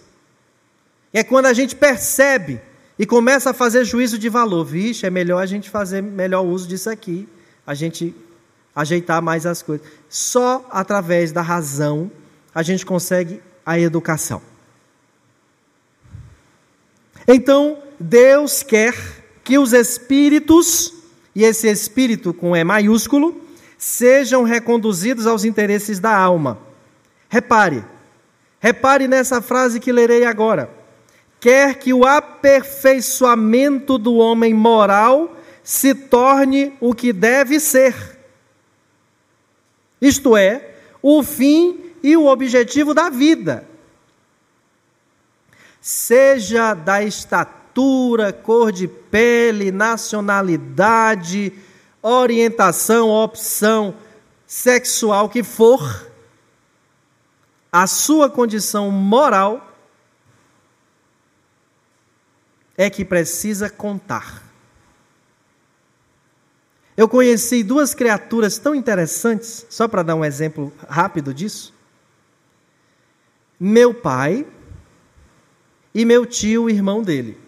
É 1.13 1.25
quando 1.25 1.47
a 1.47 1.53
gente 1.53 1.75
percebe 1.75 2.61
e 2.99 3.05
começa 3.05 3.51
a 3.51 3.55
fazer 3.55 3.85
juízo 3.85 4.19
de 4.19 4.29
valor. 4.29 4.65
Vixe, 4.65 5.07
é 5.07 5.11
melhor 5.11 5.43
a 5.43 5.47
gente 5.47 5.69
fazer 5.69 6.03
melhor 6.03 6.43
uso 6.43 6.69
disso 6.69 6.89
aqui, 6.91 7.29
a 7.67 7.75
gente 7.75 8.15
ajeitar 8.75 9.21
mais 9.21 9.47
as 9.47 9.63
coisas. 9.63 9.87
Só 10.09 10.67
através 10.71 11.33
da 11.33 11.43
razão 11.43 12.11
a 12.55 12.63
gente 12.63 12.87
consegue 12.87 13.41
a 13.67 13.79
educação. 13.79 14.41
Então, 17.27 17.79
Deus 17.99 18.63
quer 18.63 18.95
que 19.43 19.59
os 19.59 19.73
espíritos, 19.73 20.93
e 21.35 21.43
esse 21.43 21.69
espírito 21.69 22.33
com 22.33 22.55
E 22.55 22.63
maiúsculo, 22.63 23.44
sejam 23.85 24.45
reconduzidos 24.45 25.27
aos 25.27 25.45
interesses 25.45 26.01
da 26.01 26.17
alma 26.17 26.59
Repare, 27.35 27.85
repare 28.61 29.09
nessa 29.09 29.43
frase 29.43 29.81
que 29.81 29.91
lerei 29.91 30.25
agora. 30.25 30.71
Quer 31.41 31.81
que 31.81 31.93
o 31.93 32.07
aperfeiçoamento 32.07 33.99
do 33.99 34.15
homem 34.15 34.55
moral 34.55 35.37
se 35.65 35.93
torne 35.97 36.77
o 36.81 36.95
que 36.95 37.13
deve 37.13 37.59
ser. 37.59 38.21
Isto 40.01 40.37
é, 40.37 40.77
o 41.03 41.25
fim 41.25 41.91
e 42.05 42.17
o 42.17 42.27
objetivo 42.27 42.95
da 42.95 43.11
vida. 43.11 43.67
Seja 45.81 46.73
da 46.73 47.03
estatura, 47.03 48.33
cor 48.33 48.71
de 48.71 48.87
pele, 48.87 49.73
nacionalidade, 49.73 51.53
orientação, 52.05 53.09
opção 53.09 53.97
sexual 54.47 55.29
que 55.31 55.43
for, 55.43 56.07
a 57.73 57.87
sua 57.87 58.29
condição 58.29 58.91
moral 58.91 59.75
é 62.77 62.91
que 62.91 63.05
precisa 63.05 63.71
contar. 63.71 64.43
Eu 66.97 67.09
conheci 67.09 67.65
duas 67.65 67.95
criaturas 67.95 68.59
tão 68.59 68.75
interessantes, 68.75 69.67
só 69.71 69.89
para 69.89 70.03
dar 70.03 70.15
um 70.15 70.25
exemplo 70.25 70.73
rápido 70.89 71.33
disso. 71.33 71.75
Meu 73.59 73.95
pai 73.95 74.47
e 75.95 76.05
meu 76.05 76.27
tio, 76.27 76.69
irmão 76.69 77.03
dele. 77.03 77.41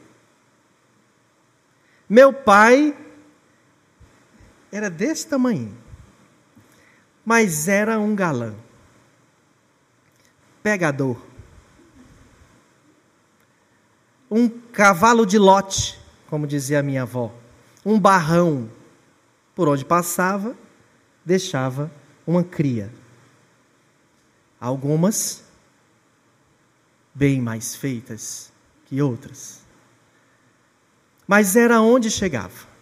Meu 2.09 2.33
pai 2.33 2.97
era 4.77 4.91
desse 4.91 5.27
tamanho, 5.27 5.77
mas 7.25 7.67
era 7.67 7.99
um 7.99 8.15
galã 8.15 8.55
pegador. 10.63 11.17
Um 14.29 14.49
cavalo 14.49 15.25
de 15.25 15.39
lote, 15.39 15.99
como 16.29 16.47
dizia 16.47 16.81
a 16.81 16.83
minha 16.83 17.03
avó. 17.03 17.33
Um 17.85 18.01
barrão. 18.01 18.69
Por 19.55 19.69
onde 19.69 19.85
passava, 19.85 20.57
deixava 21.25 21.91
uma 22.27 22.43
cria. 22.43 22.93
Algumas 24.61 25.45
bem 27.15 27.41
mais 27.41 27.77
feitas 27.77 28.53
que 28.87 29.01
outras. 29.01 29.61
Mas 31.27 31.57
era 31.57 31.81
onde 31.81 32.11
chegava. 32.11 32.76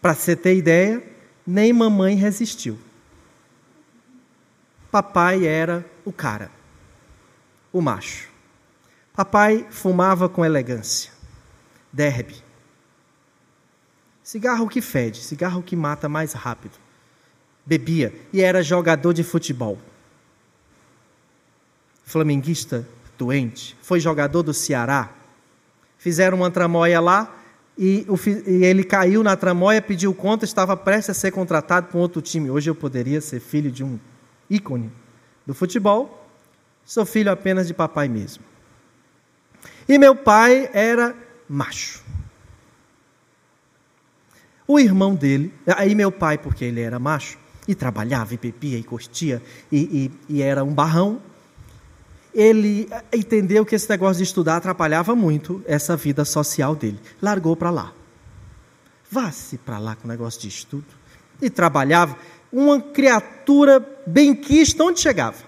Para 0.00 0.14
você 0.14 0.34
ter 0.34 0.56
ideia, 0.56 1.02
nem 1.46 1.72
mamãe 1.72 2.14
resistiu. 2.14 2.78
Papai 4.90 5.46
era 5.46 5.84
o 6.04 6.12
cara, 6.12 6.50
o 7.72 7.80
macho. 7.80 8.28
Papai 9.14 9.66
fumava 9.70 10.28
com 10.28 10.44
elegância. 10.44 11.12
Derbe. 11.92 12.42
Cigarro 14.22 14.68
que 14.68 14.80
fede, 14.80 15.22
cigarro 15.22 15.62
que 15.62 15.76
mata 15.76 16.08
mais 16.08 16.32
rápido. 16.32 16.78
Bebia 17.66 18.14
e 18.32 18.40
era 18.40 18.62
jogador 18.62 19.12
de 19.12 19.22
futebol. 19.22 19.78
Flamenguista 22.04 22.86
doente, 23.18 23.76
foi 23.82 24.00
jogador 24.00 24.42
do 24.42 24.54
Ceará. 24.54 25.10
Fizeram 25.98 26.38
uma 26.38 26.50
tramóia 26.50 27.00
lá 27.00 27.39
e, 27.82 28.04
o, 28.06 28.16
e 28.46 28.62
ele 28.62 28.84
caiu 28.84 29.22
na 29.22 29.34
tramóia, 29.34 29.80
pediu 29.80 30.12
conta, 30.12 30.44
estava 30.44 30.76
prestes 30.76 31.16
a 31.16 31.18
ser 31.18 31.30
contratado 31.30 31.86
para 31.86 31.96
um 31.96 32.02
outro 32.02 32.20
time. 32.20 32.50
Hoje 32.50 32.68
eu 32.68 32.74
poderia 32.74 33.22
ser 33.22 33.40
filho 33.40 33.72
de 33.72 33.82
um 33.82 33.98
ícone 34.50 34.92
do 35.46 35.54
futebol, 35.54 36.28
sou 36.84 37.06
filho 37.06 37.32
apenas 37.32 37.66
de 37.66 37.72
papai 37.72 38.06
mesmo. 38.06 38.44
E 39.88 39.96
meu 39.96 40.14
pai 40.14 40.68
era 40.74 41.16
macho. 41.48 42.04
O 44.68 44.78
irmão 44.78 45.14
dele, 45.14 45.50
aí 45.66 45.94
meu 45.94 46.12
pai, 46.12 46.36
porque 46.36 46.66
ele 46.66 46.82
era 46.82 46.98
macho, 46.98 47.38
e 47.66 47.74
trabalhava, 47.74 48.34
e 48.34 48.36
bebia, 48.36 48.76
e 48.76 48.82
curtia, 48.82 49.42
e, 49.72 50.10
e, 50.28 50.36
e 50.36 50.42
era 50.42 50.62
um 50.62 50.74
barrão, 50.74 51.18
ele 52.34 52.88
entendeu 53.12 53.64
que 53.66 53.74
esse 53.74 53.88
negócio 53.88 54.18
de 54.18 54.24
estudar 54.24 54.56
atrapalhava 54.56 55.14
muito 55.14 55.62
essa 55.66 55.96
vida 55.96 56.24
social 56.24 56.74
dele. 56.74 57.00
Largou 57.20 57.56
para 57.56 57.70
lá. 57.70 57.92
Vá-se 59.10 59.58
para 59.58 59.78
lá 59.78 59.96
com 59.96 60.06
o 60.06 60.08
negócio 60.08 60.40
de 60.40 60.48
estudo. 60.48 60.86
E 61.42 61.50
trabalhava 61.50 62.16
uma 62.52 62.80
criatura 62.80 63.80
benquista 64.06 64.84
onde 64.84 65.00
chegava. 65.00 65.38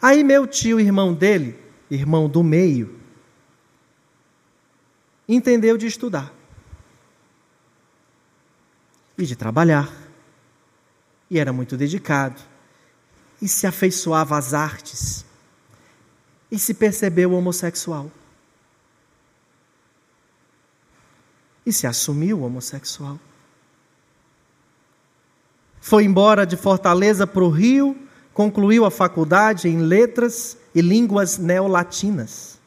Aí 0.00 0.24
meu 0.24 0.46
tio, 0.46 0.80
irmão 0.80 1.14
dele, 1.14 1.56
irmão 1.88 2.28
do 2.28 2.42
meio, 2.42 2.98
entendeu 5.28 5.76
de 5.76 5.86
estudar 5.86 6.32
e 9.16 9.24
de 9.24 9.36
trabalhar. 9.36 9.88
E 11.30 11.38
era 11.38 11.52
muito 11.52 11.76
dedicado 11.76 12.51
e 13.42 13.48
se 13.48 13.66
afeiçoava 13.66 14.38
às 14.38 14.54
artes 14.54 15.26
e 16.50 16.58
se 16.58 16.72
percebeu 16.72 17.32
homossexual. 17.32 18.10
E 21.66 21.72
se 21.72 21.86
assumiu 21.86 22.42
homossexual 22.42 23.18
foi 25.82 26.04
embora 26.04 26.46
de 26.46 26.56
Fortaleza 26.56 27.26
para 27.26 27.42
o 27.42 27.50
Rio, 27.50 27.96
concluiu 28.32 28.84
a 28.84 28.90
faculdade 28.90 29.68
em 29.68 29.78
letras 29.78 30.56
e 30.72 30.80
línguas 30.80 31.38
neolatinas. 31.38 32.60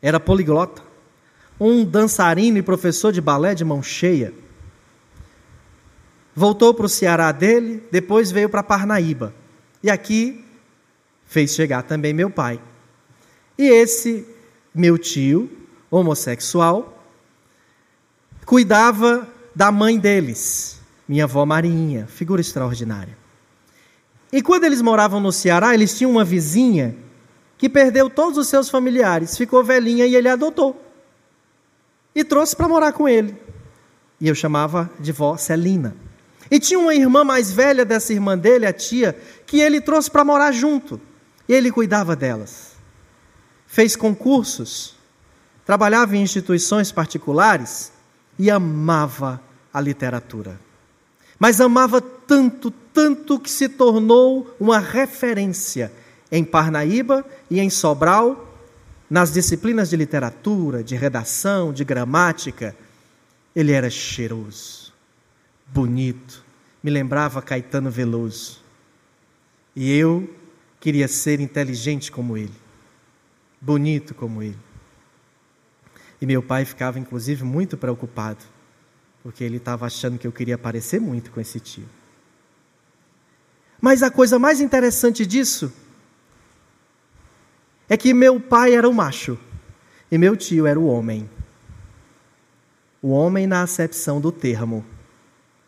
Era 0.00 0.18
poliglota. 0.18 0.82
Um 1.60 1.84
dançarino 1.84 2.56
e 2.56 2.62
professor 2.62 3.12
de 3.12 3.20
balé 3.20 3.54
de 3.54 3.62
mão 3.62 3.82
cheia. 3.82 4.32
Voltou 6.34 6.72
para 6.72 6.86
o 6.86 6.88
Ceará 6.88 7.30
dele, 7.30 7.86
depois 7.92 8.30
veio 8.30 8.48
para 8.48 8.62
Parnaíba. 8.62 9.34
E 9.82 9.90
aqui 9.90 10.44
fez 11.26 11.54
chegar 11.54 11.82
também 11.82 12.12
meu 12.12 12.30
pai. 12.30 12.60
E 13.58 13.64
esse 13.64 14.26
meu 14.74 14.98
tio, 14.98 15.50
homossexual, 15.90 17.04
cuidava 18.44 19.28
da 19.54 19.72
mãe 19.72 19.98
deles, 19.98 20.80
minha 21.08 21.24
avó 21.24 21.46
Marinha, 21.46 22.06
figura 22.06 22.40
extraordinária. 22.40 23.16
E 24.32 24.42
quando 24.42 24.64
eles 24.64 24.82
moravam 24.82 25.20
no 25.20 25.32
Ceará, 25.32 25.72
eles 25.72 25.96
tinham 25.96 26.10
uma 26.10 26.24
vizinha 26.24 26.96
que 27.56 27.68
perdeu 27.68 28.10
todos 28.10 28.36
os 28.36 28.48
seus 28.48 28.68
familiares, 28.68 29.36
ficou 29.36 29.64
velhinha 29.64 30.06
e 30.06 30.14
ele 30.14 30.28
adotou. 30.28 30.82
E 32.14 32.22
trouxe 32.24 32.54
para 32.54 32.68
morar 32.68 32.92
com 32.92 33.08
ele. 33.08 33.36
E 34.20 34.28
eu 34.28 34.34
chamava 34.34 34.90
de 34.98 35.12
vó 35.12 35.36
Celina. 35.36 35.96
E 36.50 36.60
tinha 36.60 36.78
uma 36.78 36.94
irmã 36.94 37.24
mais 37.24 37.50
velha 37.50 37.84
dessa 37.84 38.12
irmã 38.12 38.36
dele, 38.36 38.66
a 38.66 38.72
tia, 38.72 39.16
que 39.46 39.60
ele 39.60 39.80
trouxe 39.80 40.10
para 40.10 40.24
morar 40.24 40.52
junto. 40.52 41.00
E 41.48 41.52
ele 41.52 41.70
cuidava 41.70 42.14
delas. 42.14 42.72
Fez 43.66 43.96
concursos, 43.96 44.94
trabalhava 45.64 46.16
em 46.16 46.22
instituições 46.22 46.92
particulares 46.92 47.92
e 48.38 48.50
amava 48.50 49.40
a 49.72 49.80
literatura. 49.80 50.58
Mas 51.38 51.60
amava 51.60 52.00
tanto, 52.00 52.70
tanto 52.70 53.38
que 53.38 53.50
se 53.50 53.68
tornou 53.68 54.54
uma 54.58 54.78
referência 54.78 55.92
em 56.30 56.44
Parnaíba 56.44 57.24
e 57.50 57.60
em 57.60 57.68
Sobral, 57.68 58.54
nas 59.08 59.32
disciplinas 59.32 59.90
de 59.90 59.96
literatura, 59.96 60.82
de 60.82 60.96
redação, 60.96 61.72
de 61.72 61.84
gramática. 61.84 62.74
Ele 63.54 63.72
era 63.72 63.88
cheiroso, 63.90 64.85
bonito, 65.66 66.44
me 66.82 66.90
lembrava 66.90 67.42
Caetano 67.42 67.90
Veloso. 67.90 68.62
E 69.74 69.92
eu 69.96 70.34
queria 70.80 71.08
ser 71.08 71.40
inteligente 71.40 72.10
como 72.10 72.36
ele, 72.36 72.54
bonito 73.60 74.14
como 74.14 74.42
ele. 74.42 74.58
E 76.20 76.26
meu 76.26 76.42
pai 76.42 76.64
ficava, 76.64 76.98
inclusive, 76.98 77.44
muito 77.44 77.76
preocupado, 77.76 78.44
porque 79.22 79.44
ele 79.44 79.58
estava 79.58 79.86
achando 79.86 80.18
que 80.18 80.26
eu 80.26 80.32
queria 80.32 80.56
parecer 80.56 81.00
muito 81.00 81.30
com 81.30 81.40
esse 81.40 81.60
tio. 81.60 81.86
Mas 83.80 84.02
a 84.02 84.10
coisa 84.10 84.38
mais 84.38 84.60
interessante 84.60 85.26
disso 85.26 85.72
é 87.88 87.96
que 87.96 88.14
meu 88.14 88.40
pai 88.40 88.74
era 88.74 88.88
o 88.88 88.94
macho 88.94 89.38
e 90.10 90.16
meu 90.16 90.36
tio 90.36 90.66
era 90.66 90.78
o 90.78 90.86
homem. 90.86 91.28
O 93.02 93.10
homem 93.10 93.46
na 93.46 93.62
acepção 93.62 94.20
do 94.20 94.32
termo, 94.32 94.84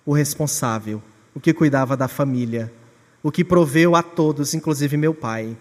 o 0.09 0.15
responsável, 0.15 1.03
o 1.35 1.41
que 1.41 1.53
cuidava 1.53 1.95
da 1.95 2.09
família, 2.09 2.73
o 3.23 3.31
que 3.31 3.45
proveu 3.45 3.95
a 3.95 4.03
todos, 4.03 4.55
inclusive 4.55 4.97
meu 4.97 5.13
pai. 5.13 5.55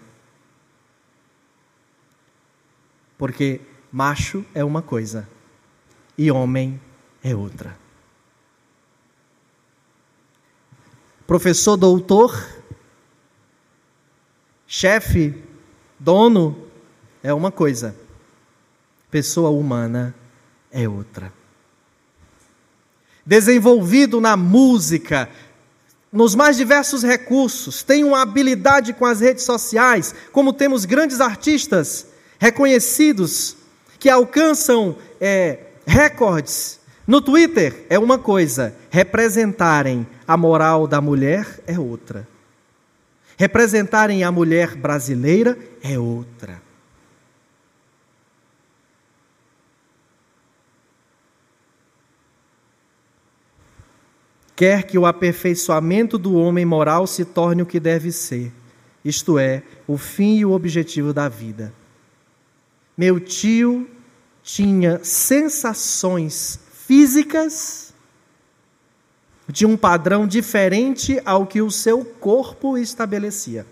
Porque 3.18 3.60
macho 3.92 4.42
é 4.54 4.64
uma 4.64 4.80
coisa 4.80 5.28
e 6.16 6.30
homem 6.30 6.80
é 7.22 7.36
outra. 7.36 7.78
Professor 11.26 11.76
doutor, 11.76 12.34
chefe, 14.66 15.44
dono 15.98 16.70
é 17.22 17.34
uma 17.34 17.52
coisa, 17.52 17.94
pessoa 19.10 19.50
humana 19.50 20.14
é 20.72 20.88
outra. 20.88 21.37
Desenvolvido 23.28 24.22
na 24.22 24.38
música, 24.38 25.28
nos 26.10 26.34
mais 26.34 26.56
diversos 26.56 27.02
recursos, 27.02 27.82
tem 27.82 28.02
uma 28.02 28.22
habilidade 28.22 28.94
com 28.94 29.04
as 29.04 29.20
redes 29.20 29.44
sociais, 29.44 30.14
como 30.32 30.50
temos 30.50 30.86
grandes 30.86 31.20
artistas 31.20 32.06
reconhecidos 32.38 33.54
que 33.98 34.08
alcançam 34.08 34.96
é, 35.20 35.58
recordes. 35.86 36.80
No 37.06 37.20
Twitter 37.20 37.84
é 37.90 37.98
uma 37.98 38.18
coisa, 38.18 38.74
representarem 38.88 40.06
a 40.26 40.34
moral 40.34 40.86
da 40.86 41.02
mulher 41.02 41.60
é 41.66 41.78
outra. 41.78 42.26
Representarem 43.36 44.24
a 44.24 44.32
mulher 44.32 44.74
brasileira 44.74 45.58
é 45.82 45.98
outra. 45.98 46.62
Quer 54.58 54.82
que 54.82 54.98
o 54.98 55.06
aperfeiçoamento 55.06 56.18
do 56.18 56.34
homem 56.34 56.64
moral 56.64 57.06
se 57.06 57.24
torne 57.24 57.62
o 57.62 57.66
que 57.66 57.78
deve 57.78 58.10
ser, 58.10 58.52
isto 59.04 59.38
é, 59.38 59.62
o 59.86 59.96
fim 59.96 60.38
e 60.38 60.44
o 60.44 60.50
objetivo 60.50 61.12
da 61.12 61.28
vida. 61.28 61.72
Meu 62.96 63.20
tio 63.20 63.88
tinha 64.42 64.98
sensações 65.04 66.58
físicas 66.72 67.94
de 69.46 69.64
um 69.64 69.76
padrão 69.76 70.26
diferente 70.26 71.22
ao 71.24 71.46
que 71.46 71.62
o 71.62 71.70
seu 71.70 72.04
corpo 72.04 72.76
estabelecia. 72.76 73.64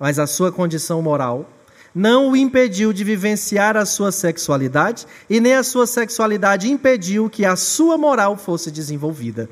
Mas 0.00 0.18
a 0.18 0.26
sua 0.26 0.50
condição 0.50 1.00
moral 1.00 1.48
não 1.94 2.30
o 2.30 2.36
impediu 2.36 2.92
de 2.92 3.04
vivenciar 3.04 3.76
a 3.76 3.84
sua 3.84 4.10
sexualidade 4.10 5.06
e 5.28 5.40
nem 5.40 5.54
a 5.54 5.62
sua 5.62 5.86
sexualidade 5.86 6.70
impediu 6.70 7.28
que 7.28 7.44
a 7.44 7.54
sua 7.56 7.98
moral 7.98 8.36
fosse 8.36 8.70
desenvolvida. 8.70 9.48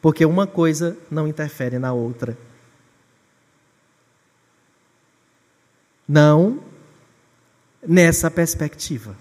Porque 0.00 0.24
uma 0.24 0.46
coisa 0.46 0.96
não 1.10 1.28
interfere 1.28 1.78
na 1.78 1.92
outra. 1.92 2.36
Não 6.08 6.62
nessa 7.86 8.30
perspectiva. 8.30 9.16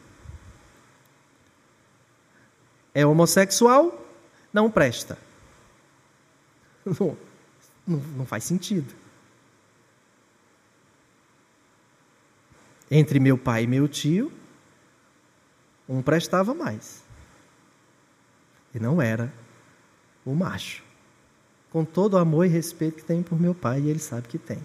É 2.93 3.05
homossexual? 3.05 4.05
Não 4.51 4.71
presta. 4.71 5.17
Não, 7.85 8.01
não, 8.17 8.25
faz 8.25 8.43
sentido. 8.43 8.93
Entre 12.89 13.19
meu 13.19 13.38
pai 13.38 13.63
e 13.63 13.67
meu 13.67 13.88
tio, 13.88 14.31
um 15.88 16.01
prestava 16.01 16.53
mais. 16.53 17.03
E 18.73 18.79
não 18.79 19.01
era 19.01 19.31
o 20.25 20.33
macho. 20.33 20.83
Com 21.71 21.83
todo 21.83 22.13
o 22.13 22.17
amor 22.17 22.45
e 22.45 22.49
respeito 22.49 22.97
que 22.97 23.03
tem 23.03 23.21
por 23.21 23.39
meu 23.39 23.53
pai, 23.53 23.81
e 23.81 23.89
ele 23.89 23.99
sabe 23.99 24.27
que 24.27 24.38
tem. 24.38 24.61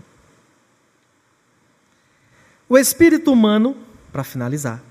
O 2.68 2.78
espírito 2.78 3.32
humano, 3.32 3.76
para 4.12 4.24
finalizar, 4.24 4.82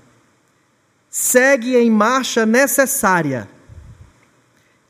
segue 1.08 1.76
em 1.76 1.90
marcha 1.90 2.46
necessária, 2.46 3.48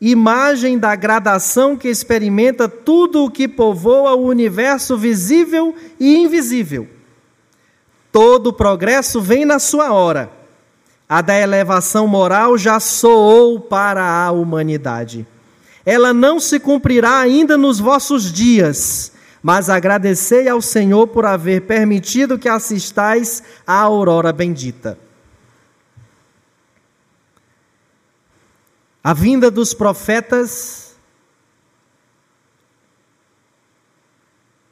imagem 0.01 0.78
da 0.78 0.95
gradação 0.95 1.76
que 1.76 1.88
experimenta 1.88 2.68
tudo 2.68 3.24
o 3.24 3.30
que 3.30 3.47
povoa 3.47 4.14
o 4.14 4.26
universo 4.26 4.97
visível 4.97 5.76
e 5.99 6.16
invisível. 6.16 6.88
Todo 8.12 8.52
progresso 8.52 9.20
vem 9.20 9.44
na 9.44 9.58
sua 9.58 9.92
hora. 9.92 10.30
A 11.08 11.20
da 11.20 11.36
elevação 11.36 12.06
moral 12.06 12.56
já 12.56 12.78
soou 12.78 13.58
para 13.58 14.04
a 14.04 14.30
humanidade. 14.30 15.26
Ela 15.84 16.14
não 16.14 16.38
se 16.38 16.60
cumprirá 16.60 17.18
ainda 17.18 17.56
nos 17.56 17.80
vossos 17.80 18.32
dias 18.32 19.12
mas 19.42 19.68
agradecei 19.68 20.48
ao 20.48 20.62
Senhor 20.62 21.08
por 21.08 21.26
haver 21.26 21.62
permitido 21.62 22.38
que 22.38 22.48
assistais 22.48 23.42
à 23.66 23.80
aurora 23.80 24.32
bendita. 24.32 24.96
A 29.02 29.12
vinda 29.12 29.50
dos 29.50 29.74
profetas 29.74 30.94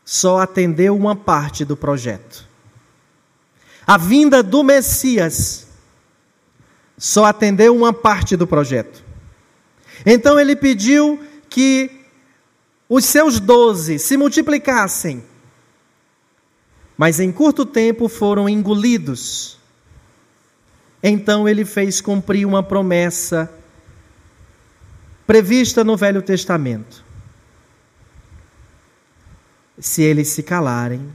só 0.04 0.38
atendeu 0.38 0.96
uma 0.96 1.16
parte 1.16 1.64
do 1.64 1.76
projeto. 1.76 2.48
A 3.90 3.96
vinda 3.96 4.40
do 4.40 4.62
Messias 4.62 5.66
só 6.96 7.24
atendeu 7.24 7.74
uma 7.74 7.92
parte 7.92 8.36
do 8.36 8.46
projeto. 8.46 9.04
Então 10.06 10.38
ele 10.38 10.54
pediu 10.54 11.20
que 11.48 11.90
os 12.88 13.04
seus 13.04 13.40
doze 13.40 13.98
se 13.98 14.16
multiplicassem, 14.16 15.24
mas 16.96 17.18
em 17.18 17.32
curto 17.32 17.66
tempo 17.66 18.06
foram 18.06 18.48
engolidos. 18.48 19.58
Então 21.02 21.48
ele 21.48 21.64
fez 21.64 22.00
cumprir 22.00 22.46
uma 22.46 22.62
promessa 22.62 23.52
prevista 25.26 25.82
no 25.82 25.96
Velho 25.96 26.22
Testamento. 26.22 27.04
Se 29.80 30.00
eles 30.00 30.28
se 30.28 30.44
calarem, 30.44 31.12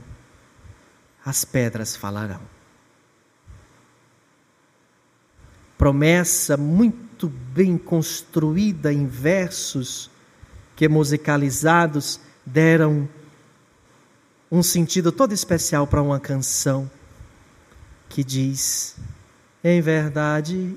as 1.24 1.42
pedras 1.42 1.96
falarão. 1.96 2.55
Promessa 5.78 6.56
muito 6.56 7.28
bem 7.28 7.76
construída 7.76 8.92
em 8.92 9.06
versos 9.06 10.10
que 10.74 10.88
musicalizados 10.88 12.20
deram 12.44 13.08
um 14.50 14.62
sentido 14.62 15.10
todo 15.10 15.32
especial 15.32 15.86
para 15.86 16.02
uma 16.02 16.20
canção 16.20 16.90
que 18.08 18.22
diz: 18.22 18.96
Em 19.62 19.80
verdade, 19.80 20.76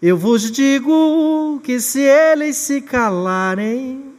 eu 0.00 0.16
vos 0.16 0.50
digo 0.50 1.60
que 1.62 1.80
se 1.80 2.00
eles 2.00 2.56
se 2.56 2.80
calarem, 2.80 4.14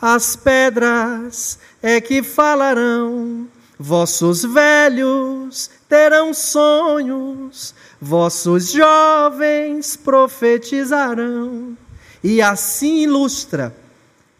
as 0.00 0.36
pedras 0.36 1.58
é 1.82 2.00
que 2.00 2.22
falarão. 2.22 3.48
Vossos 3.78 4.42
velhos 4.42 5.70
terão 5.88 6.34
sonhos, 6.34 7.74
vossos 8.00 8.72
jovens 8.72 9.94
profetizarão. 9.94 11.76
E 12.22 12.42
assim 12.42 13.02
ilustra 13.02 13.72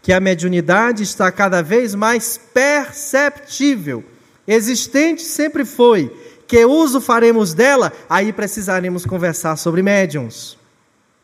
que 0.03 0.13
a 0.13 0.19
mediunidade 0.19 1.05
está 1.05 1.31
cada 1.31 1.63
vez 1.63 1.95
mais 1.95 2.37
perceptível. 2.53 4.03
Existente 4.47 5.23
sempre 5.23 5.65
foi. 5.65 6.11
Que 6.49 6.65
uso 6.65 7.01
faremos 7.01 7.55
dela? 7.55 7.93
Aí 8.09 8.33
precisaremos 8.33 9.07
conversar 9.07 9.57
sobre 9.57 9.83
médiums. 9.83 10.59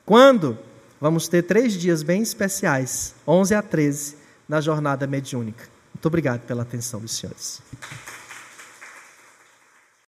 Quando? 0.06 0.56
Vamos 1.00 1.26
ter 1.26 1.42
três 1.42 1.72
dias 1.72 2.02
bem 2.02 2.22
especiais, 2.22 3.14
11 3.26 3.54
a 3.54 3.62
13, 3.62 4.16
na 4.48 4.60
jornada 4.60 5.06
mediúnica. 5.06 5.73
Muito 6.04 6.08
obrigado 6.10 6.40
pela 6.42 6.64
atenção 6.64 7.00
dos 7.00 7.12
senhores. 7.16 7.62